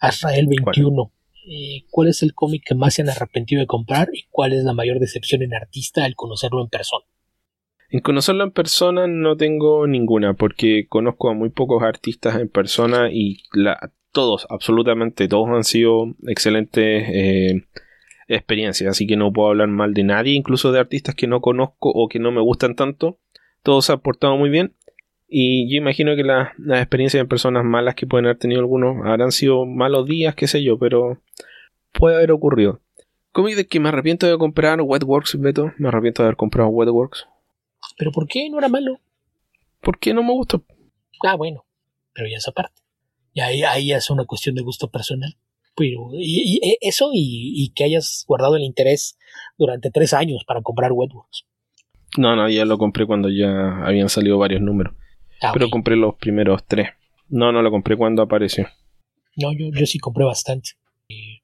[0.00, 1.12] Azrael 21.
[1.46, 4.64] Eh, ¿Cuál es el cómic que más se han arrepentido de comprar y cuál es
[4.64, 7.04] la mayor decepción en artista al conocerlo en persona?
[7.90, 13.10] En conocerlo en persona no tengo ninguna, porque conozco a muy pocos artistas en persona
[13.10, 17.64] y la, todos, absolutamente todos han sido excelentes eh,
[18.28, 21.90] experiencias, así que no puedo hablar mal de nadie, incluso de artistas que no conozco
[21.90, 23.18] o que no me gustan tanto.
[23.62, 24.74] Todos se han portado muy bien
[25.32, 29.30] y yo imagino que las experiencias de personas malas que pueden haber tenido algunos habrán
[29.30, 31.22] sido malos días, qué sé yo, pero
[31.92, 32.80] puede haber ocurrido.
[33.32, 35.72] ¿Cómo de que me arrepiento de comprar Wetworks, Beto?
[35.78, 37.28] Me arrepiento de haber comprado Wetworks.
[37.96, 38.50] ¿Pero por qué?
[38.50, 38.98] ¿No era malo?
[39.80, 40.64] ¿Por qué no me gustó?
[41.24, 41.64] Ah, bueno,
[42.12, 42.82] pero ya es aparte.
[43.32, 45.36] Y ahí, ahí es una cuestión de gusto personal.
[45.76, 49.16] Pero y, y eso y, y, que hayas guardado el interés
[49.56, 51.44] durante tres años para comprar Wetworks.
[52.18, 54.94] No, no, ya lo compré cuando ya habían salido varios números.
[55.42, 56.88] Ah, pero compré los primeros tres.
[57.28, 58.66] No, no lo compré cuando apareció.
[59.36, 60.70] No, yo, yo sí compré bastante.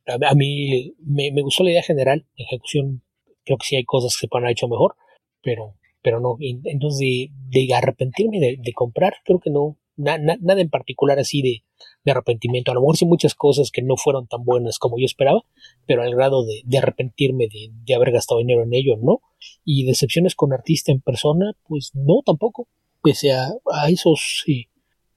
[0.07, 2.27] A, mí me, me, gustó la idea general.
[2.37, 3.03] La ejecución,
[3.45, 4.97] creo que sí hay cosas que se pueden haber hecho mejor,
[5.43, 6.37] pero, pero no.
[6.41, 9.77] Entonces, de, de arrepentirme de, de, comprar, creo que no.
[9.97, 11.65] nada en particular así de,
[12.05, 12.71] de, arrepentimiento.
[12.71, 15.43] A lo mejor sí muchas cosas que no fueron tan buenas como yo esperaba,
[15.87, 19.21] pero al grado de, de arrepentirme de, de haber gastado dinero en ello, no.
[19.65, 22.69] Y decepciones con artista en persona, pues no, tampoco
[23.07, 23.53] pese a,
[23.89, 24.45] esos,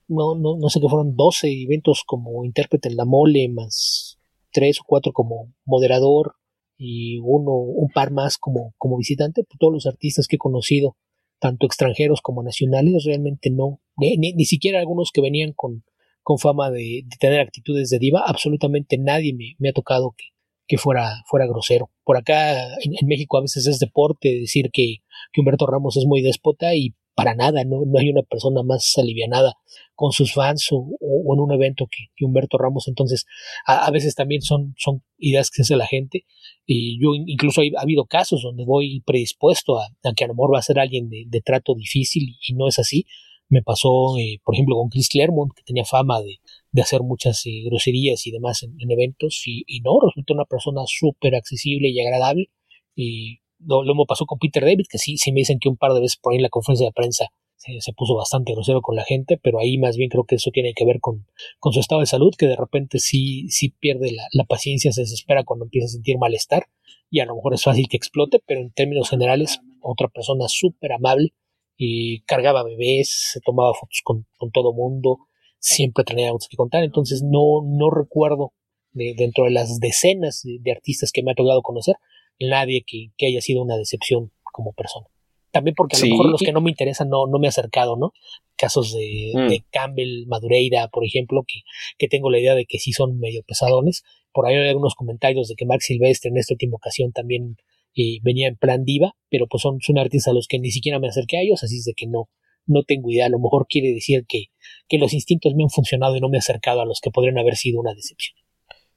[0.06, 4.18] no, no, no, sé qué fueron 12 eventos como intérprete en la mole, más
[4.52, 6.36] 3 o 4 como moderador
[6.78, 10.96] y uno, un par más como, como visitante, pues todos los artistas que he conocido,
[11.40, 15.82] tanto extranjeros como nacionales, realmente no, ni, ni, siquiera algunos que venían con,
[16.22, 20.26] con fama de, tener actitudes de diva, absolutamente nadie me, me ha tocado que,
[20.68, 21.90] que fuera, fuera grosero.
[22.04, 22.52] Por acá
[22.84, 24.98] en, en, México a veces es deporte decir que,
[25.32, 28.96] que Humberto Ramos es muy déspota y para nada, no, no hay una persona más
[28.96, 29.54] alivianada
[29.94, 32.88] con sus fans o, en un evento que, Humberto Ramos.
[32.88, 33.26] Entonces,
[33.66, 36.24] a, veces también son, son ideas que hace la gente.
[36.64, 40.58] Y yo incluso ha habido casos donde voy predispuesto a, que a lo mejor va
[40.58, 43.04] a ser alguien de, trato difícil y, no es así.
[43.50, 46.38] Me pasó, eh, por ejemplo, con Chris Claremont, que tenía fama de,
[46.72, 50.82] de hacer muchas eh, groserías y demás en, eventos, y, y, no, resultó una persona
[50.86, 52.50] súper accesible y agradable.
[52.94, 55.92] Y lo, lo pasó con Peter David, que sí, sí me dicen que un par
[55.92, 57.26] de veces por ahí en la conferencia de prensa
[57.60, 60.72] se, puso bastante grosero con la gente, pero ahí más bien creo que eso tiene
[60.74, 61.26] que ver con,
[61.58, 65.02] con su estado de salud, que de repente sí, sí pierde la, la, paciencia, se
[65.02, 66.66] desespera cuando empieza a sentir malestar,
[67.10, 70.92] y a lo mejor es fácil que explote, pero en términos generales, otra persona súper
[70.92, 71.34] amable,
[71.76, 75.18] y cargaba bebés, se tomaba fotos con, con todo mundo,
[75.58, 78.54] siempre tenía algo que contar, entonces no, no recuerdo
[78.92, 81.96] de, dentro de las decenas de, de artistas que me ha tocado conocer,
[82.40, 85.06] nadie que, que, haya sido una decepción como persona.
[85.52, 87.96] También porque a lo mejor los que no me interesan no, no me he acercado,
[87.96, 88.12] ¿no?
[88.56, 89.48] Casos de, mm.
[89.48, 91.62] de Campbell, Madureira, por ejemplo, que,
[91.98, 94.04] que, tengo la idea de que sí son medio pesadones.
[94.32, 97.56] Por ahí hay algunos comentarios de que Mark Silvestre en esta última ocasión también
[97.96, 101.00] eh, venía en plan diva, pero pues son, son artistas a los que ni siquiera
[101.00, 102.28] me acerqué a ellos, así es de que no,
[102.66, 103.26] no tengo idea.
[103.26, 104.46] A lo mejor quiere decir que,
[104.88, 107.38] que los instintos me han funcionado y no me he acercado a los que podrían
[107.38, 108.36] haber sido una decepción.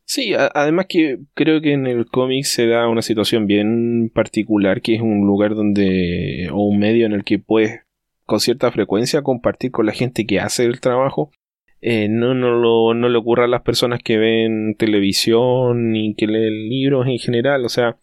[0.05, 4.95] Sí, además que creo que en el cómic se da una situación bien particular, que
[4.95, 7.81] es un lugar donde, o un medio en el que puedes
[8.25, 11.31] con cierta frecuencia compartir con la gente que hace el trabajo.
[11.81, 16.27] Eh, no, no, lo, no le ocurra a las personas que ven televisión ni que
[16.27, 17.65] leen libros en general.
[17.65, 17.97] O sea,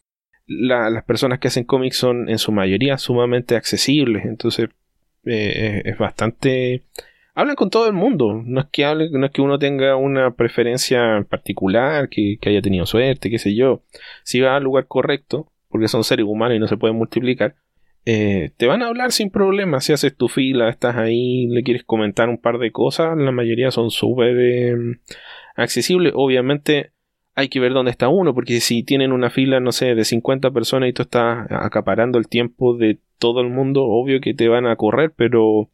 [0.46, 4.24] las personas que hacen cómics son en su mayoría sumamente accesibles.
[4.26, 4.68] Entonces
[5.24, 6.84] eh, es bastante
[7.40, 8.42] hablan con todo el mundo.
[8.44, 13.30] No es que no es que uno tenga una preferencia particular, que, haya tenido suerte,
[13.30, 13.82] qué sé yo.
[14.24, 17.54] Si va al lugar correcto, porque son seres humanos y no se pueden multiplicar,
[18.04, 19.80] eh, te van a hablar sin problema.
[19.80, 23.70] Si haces tu fila, estás ahí, le quieres comentar un par de cosas, la mayoría
[23.70, 24.76] son súper eh,
[25.56, 26.12] accesibles.
[26.14, 26.92] Obviamente
[27.34, 30.50] hay que ver dónde está uno, porque si tienen una fila, no sé, de 50
[30.50, 34.66] personas y tú estás acaparando el tiempo de todo el mundo, obvio que te van
[34.66, 35.70] a correr, pero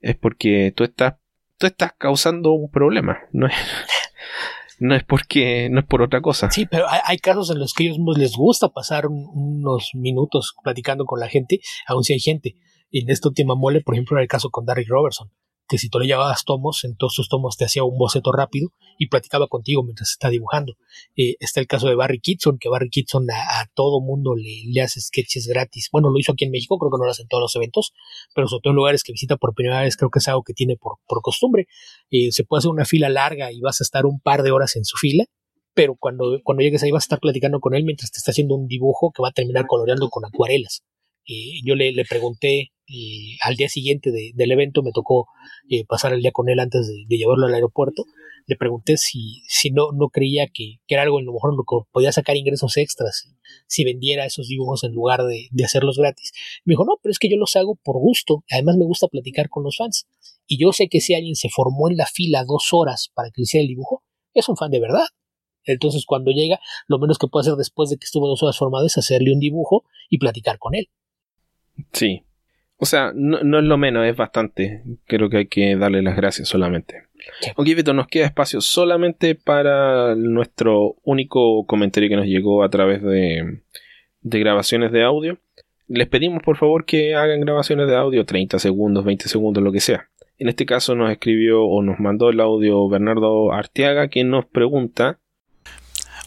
[0.00, 1.14] es porque tú estás,
[1.58, 3.54] tú estás causando un problema, no es,
[4.78, 6.50] no es porque, no es por otra cosa.
[6.50, 11.20] Sí, pero hay, casos en los que ellos les gusta pasar unos minutos platicando con
[11.20, 12.56] la gente, aun si hay gente.
[12.90, 15.30] Y en esta última mole, por ejemplo, era el caso con Darry Robertson
[15.70, 19.06] que si tú le llevabas tomos, en todos tomos te hacía un boceto rápido y
[19.06, 20.74] platicaba contigo mientras está dibujando.
[21.16, 24.80] Eh, está el caso de Barry Kitson, que Barry Kitson a, todo mundo le, le,
[24.82, 25.88] hace sketches gratis.
[25.92, 27.92] Bueno, lo hizo aquí en México, creo que no lo hace en todos los eventos,
[28.34, 30.54] pero sobre todo en lugares que visita por primera vez, creo que es algo que
[30.54, 31.68] tiene por, por costumbre.
[32.10, 34.74] Eh, se puede hacer una fila larga y vas a estar un par de horas
[34.74, 35.24] en su fila,
[35.72, 38.56] pero cuando, cuando llegues ahí vas a estar platicando con él mientras te está haciendo
[38.56, 40.82] un dibujo que va a terminar coloreando con acuarelas.
[41.30, 45.28] Eh, yo le, le pregunté y al día siguiente del evento me tocó
[45.68, 48.04] eh, pasar el día con él antes de, llevarlo al aeropuerto.
[48.46, 51.88] Le pregunté si, si no, no creía que, era algo en lo mejor lo que
[51.92, 53.32] podía sacar ingresos extras
[53.68, 56.32] si vendiera esos dibujos en lugar de, hacerlos gratis.
[56.64, 58.42] Me dijo, no, pero es que yo los hago por gusto.
[58.50, 60.08] Además me gusta platicar con los fans.
[60.48, 63.42] Y yo sé que si alguien se formó en la fila dos horas para que
[63.42, 64.02] hiciera el dibujo,
[64.34, 65.06] es un fan de verdad.
[65.62, 66.58] Entonces cuando llega,
[66.88, 69.38] lo menos que puede hacer después de que estuvo dos horas formado es hacerle un
[69.38, 70.88] dibujo y platicar con él.
[71.92, 72.24] Sí,
[72.82, 74.82] o sea, no, es lo menos, es bastante.
[75.06, 77.02] Creo que hay que darle las gracias solamente.
[77.56, 83.02] Ok, Vito, nos queda espacio solamente para nuestro único comentario que nos llegó a través
[83.02, 83.60] de,
[84.22, 85.38] de grabaciones de audio.
[85.88, 89.80] Les pedimos por favor que hagan grabaciones de audio 30 segundos, 20 segundos, lo que
[89.80, 90.08] sea.
[90.38, 95.19] En este caso nos escribió o nos mandó el audio Bernardo Arteaga, quien nos pregunta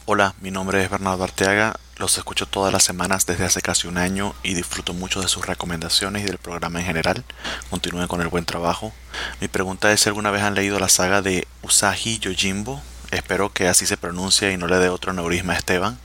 [0.06, 3.96] Hola, mi nombre es Bernardo Arteaga, los escucho todas las semanas desde hace casi un
[3.96, 7.24] año y disfruto mucho de sus recomendaciones y del programa en general.
[7.70, 8.92] Continúen con el buen trabajo.
[9.40, 12.82] Mi pregunta es si alguna vez han leído la saga de Usagi Yojimbo.
[13.12, 15.98] Espero que así se pronuncie y no le dé otro neurisma a Esteban.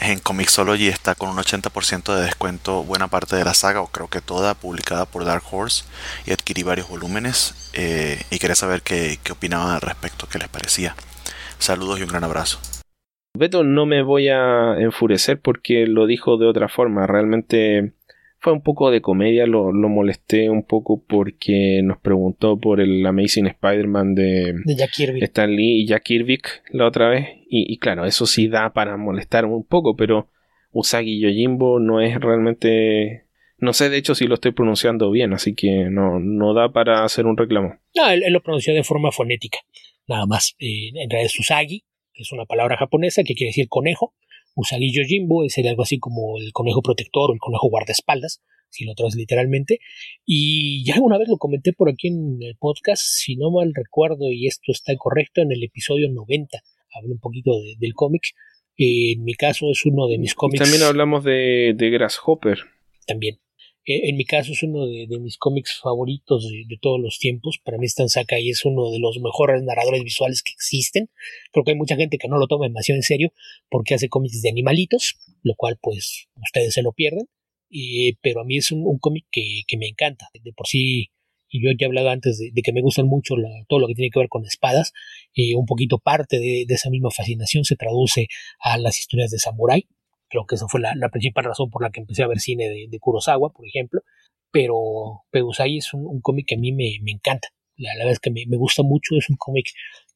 [0.00, 4.08] En Comixology está con un 80% de descuento buena parte de la saga, o creo
[4.08, 5.84] que toda, publicada por Dark Horse,
[6.26, 7.54] y adquirí varios volúmenes.
[7.72, 10.94] Eh, y quería saber qué, qué opinaban al respecto, qué les parecía.
[11.58, 12.58] Saludos y un gran abrazo.
[13.36, 17.04] Beto no me voy a enfurecer porque lo dijo de otra forma.
[17.06, 17.94] Realmente
[18.38, 19.44] fue un poco de comedia.
[19.46, 25.24] Lo, molesté un poco porque nos preguntó por el Amazing Spider-Man de, Jack Kirby.
[25.24, 26.38] Stan Lee y Jack Kirby
[26.70, 27.26] la otra vez.
[27.48, 30.28] Y, claro, eso sí da para molestar un poco, pero
[30.70, 33.26] Usagi Yojimbo no es realmente.
[33.58, 37.04] No sé de hecho si lo estoy pronunciando bien, así que no, no da para
[37.04, 37.78] hacer un reclamo.
[37.96, 39.58] No, él, lo pronunció de forma fonética,
[40.06, 40.54] nada más.
[40.58, 44.14] Eh, en realidad es Usagi, que es una palabra japonesa que quiere decir conejo.
[44.54, 48.40] Usagi Yojimbo es algo así como el conejo protector o el conejo guardaespaldas,
[48.70, 49.80] si lo traes literalmente.
[50.24, 54.30] Y ya alguna vez lo comenté por aquí en el podcast, si no mal recuerdo,
[54.30, 56.62] y esto está correcto, en el episodio 90
[56.94, 58.22] hablé un poquito del cómic.
[58.76, 60.62] en mi caso es uno de mis cómics.
[60.62, 62.58] También hablamos de, de Grasshopper.
[63.06, 63.38] También.
[63.86, 67.58] Eh, en mi caso es uno de, mis cómics favoritos de, todos los tiempos.
[67.62, 71.10] Para mí Stan Sakai es uno de los mejores narradores visuales que existen.
[71.52, 73.32] Creo que hay mucha gente que no lo toma demasiado en serio
[73.68, 77.28] porque hace cómics de animalitos, lo cual pues ustedes se lo pierden.
[78.22, 80.28] pero a mí es un, cómic que, me encanta.
[80.32, 81.10] De por sí,
[81.48, 83.34] y yo ya he hablado antes de, que me gustan mucho
[83.68, 84.92] todo lo que tiene que ver con espadas.
[85.34, 88.28] Eh, un poquito parte de, esa misma fascinación se traduce
[88.60, 89.86] a las historias de Samurai
[90.28, 92.98] Creo que esa fue la, principal razón por la que empecé a ver cine de,
[92.98, 94.02] Kurosawa, por ejemplo.
[94.50, 94.74] Pero
[95.30, 97.48] Pedusai es un, cómic que a mí me, encanta.
[97.76, 99.16] La, verdad es que me, gusta mucho.
[99.16, 99.66] Es un cómic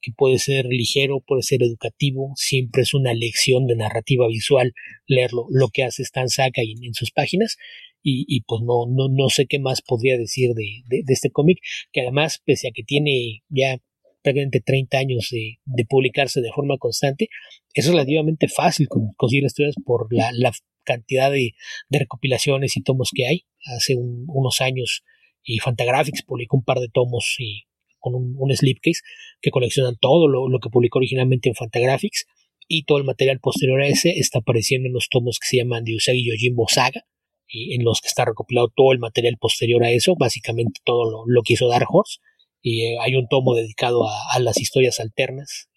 [0.00, 2.32] que puede ser ligero, puede ser educativo.
[2.36, 4.72] Siempre es una lección de narrativa visual
[5.06, 7.56] leerlo, lo que hace Stan Saga en, en sus páginas.
[8.10, 11.58] Y, pues no, no, no sé qué más podría decir de, de este cómic,
[11.92, 13.76] que además, pese a que tiene ya
[14.22, 17.28] prácticamente 30 años de, publicarse de forma constante,
[17.74, 20.52] es relativamente fácil conseguir historias por la,
[20.84, 21.54] cantidad de,
[21.90, 23.46] recopilaciones y tomos que hay.
[23.76, 25.04] Hace unos años
[25.44, 27.64] y Fantagraphics publicó un par de tomos y
[27.98, 29.00] con un, slipcase
[29.40, 32.26] que coleccionan todo lo, que publicó originalmente en Fantagraphics
[32.68, 35.84] y todo el material posterior a ese está apareciendo en los tomos que se llaman
[35.84, 37.04] de Usagi Yojimbo Saga
[37.46, 41.24] y en los que está recopilado todo el material posterior a eso, básicamente todo lo,
[41.26, 42.18] lo que hizo Dark Horse
[42.68, 45.70] y eh, hay un tomo dedicado a, las historias alternas,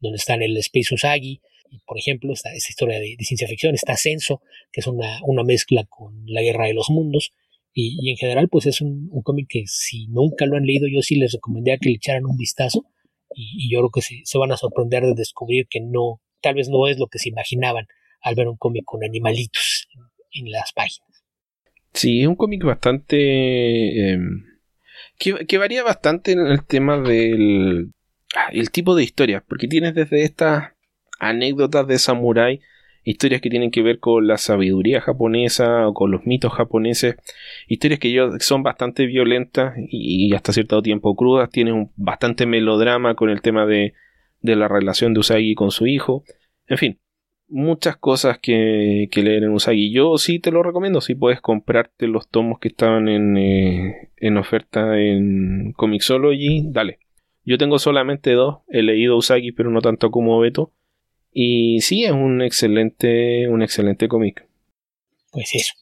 [0.00, 1.42] donde están el Space Usagi,
[1.84, 4.40] por ejemplo, esta, esta historia de, ciencia ficción, está Ascenso,
[4.72, 7.32] que es una, una, mezcla con la Guerra de los Mundos,
[7.74, 11.16] Y, en general, pues es un, cómic que si nunca lo han leído, yo sí
[11.16, 12.86] les recomendaría que le echaran un vistazo.
[13.34, 16.88] Y, yo creo que se, van a sorprender de descubrir que no, tal vez no
[16.88, 17.86] es lo que se imaginaban
[18.22, 19.88] al ver un cómic con animalitos
[20.32, 21.22] en, las páginas.
[21.92, 24.12] Sí, es un cómic bastante...
[24.12, 24.53] Em,
[25.18, 27.92] que, varía bastante en el tema del
[28.36, 30.72] ah, el tipo de historias, porque tienes desde estas
[31.18, 32.60] anécdotas de samurái
[33.04, 37.16] historias que tienen que ver con la sabiduría japonesa o con los mitos japoneses,
[37.68, 43.28] historias que son bastante violentas y, hasta cierto tiempo crudas, tienen un bastante melodrama con
[43.28, 43.92] el tema de,
[44.40, 46.24] de, la relación de Usagi con su hijo,
[46.66, 47.00] en fin,
[47.54, 49.92] muchas cosas que, que, leer en Usagi.
[49.92, 54.36] Yo sí te lo recomiendo, si puedes comprarte los tomos que estaban en, eh, en
[54.36, 56.98] oferta en Comixology, dale.
[57.44, 60.72] Yo tengo solamente dos, he leído Usagi pero no tanto como Beto
[61.32, 64.46] y sí, es un excelente, un excelente cómic.
[65.32, 65.74] Pues eso.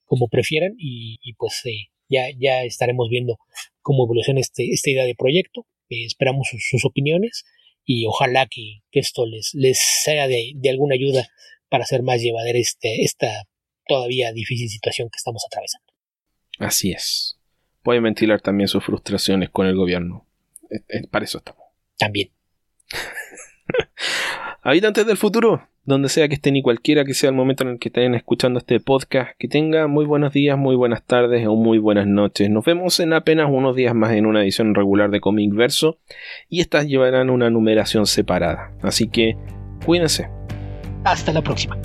[0.06, 3.38] como, prefieran, y, pues eh, ya, ya estaremos viendo
[3.82, 5.66] cómo evoluciona este, esta idea de proyecto.
[5.90, 7.46] Eh, esperamos sus, opiniones
[7.90, 11.28] y ojalá que, esto les, les sea de, alguna ayuda
[11.70, 13.48] para hacer más llevadera este, esta
[13.88, 15.88] todavía difícil situación que estamos atravesando.
[16.60, 17.40] Así es.
[17.84, 20.28] Pueden ventilar también sus frustraciones con el gobierno.
[20.70, 21.64] Eh, para eso estamos.
[21.98, 22.30] También.
[24.62, 27.80] Habitantes del futuro, donde sea que estén y cualquiera que sea el momento en el
[27.80, 31.78] que estén escuchando este podcast, que tengan muy buenos días, muy buenas tardes o muy
[31.78, 32.50] buenas noches.
[32.50, 35.98] Nos vemos en apenas unos días más en una edición regular de Comic Verso
[36.50, 38.74] y estas llevarán una numeración separada.
[38.82, 39.38] Así que
[39.86, 40.30] cuídense.
[41.06, 41.78] Hasta la próxima.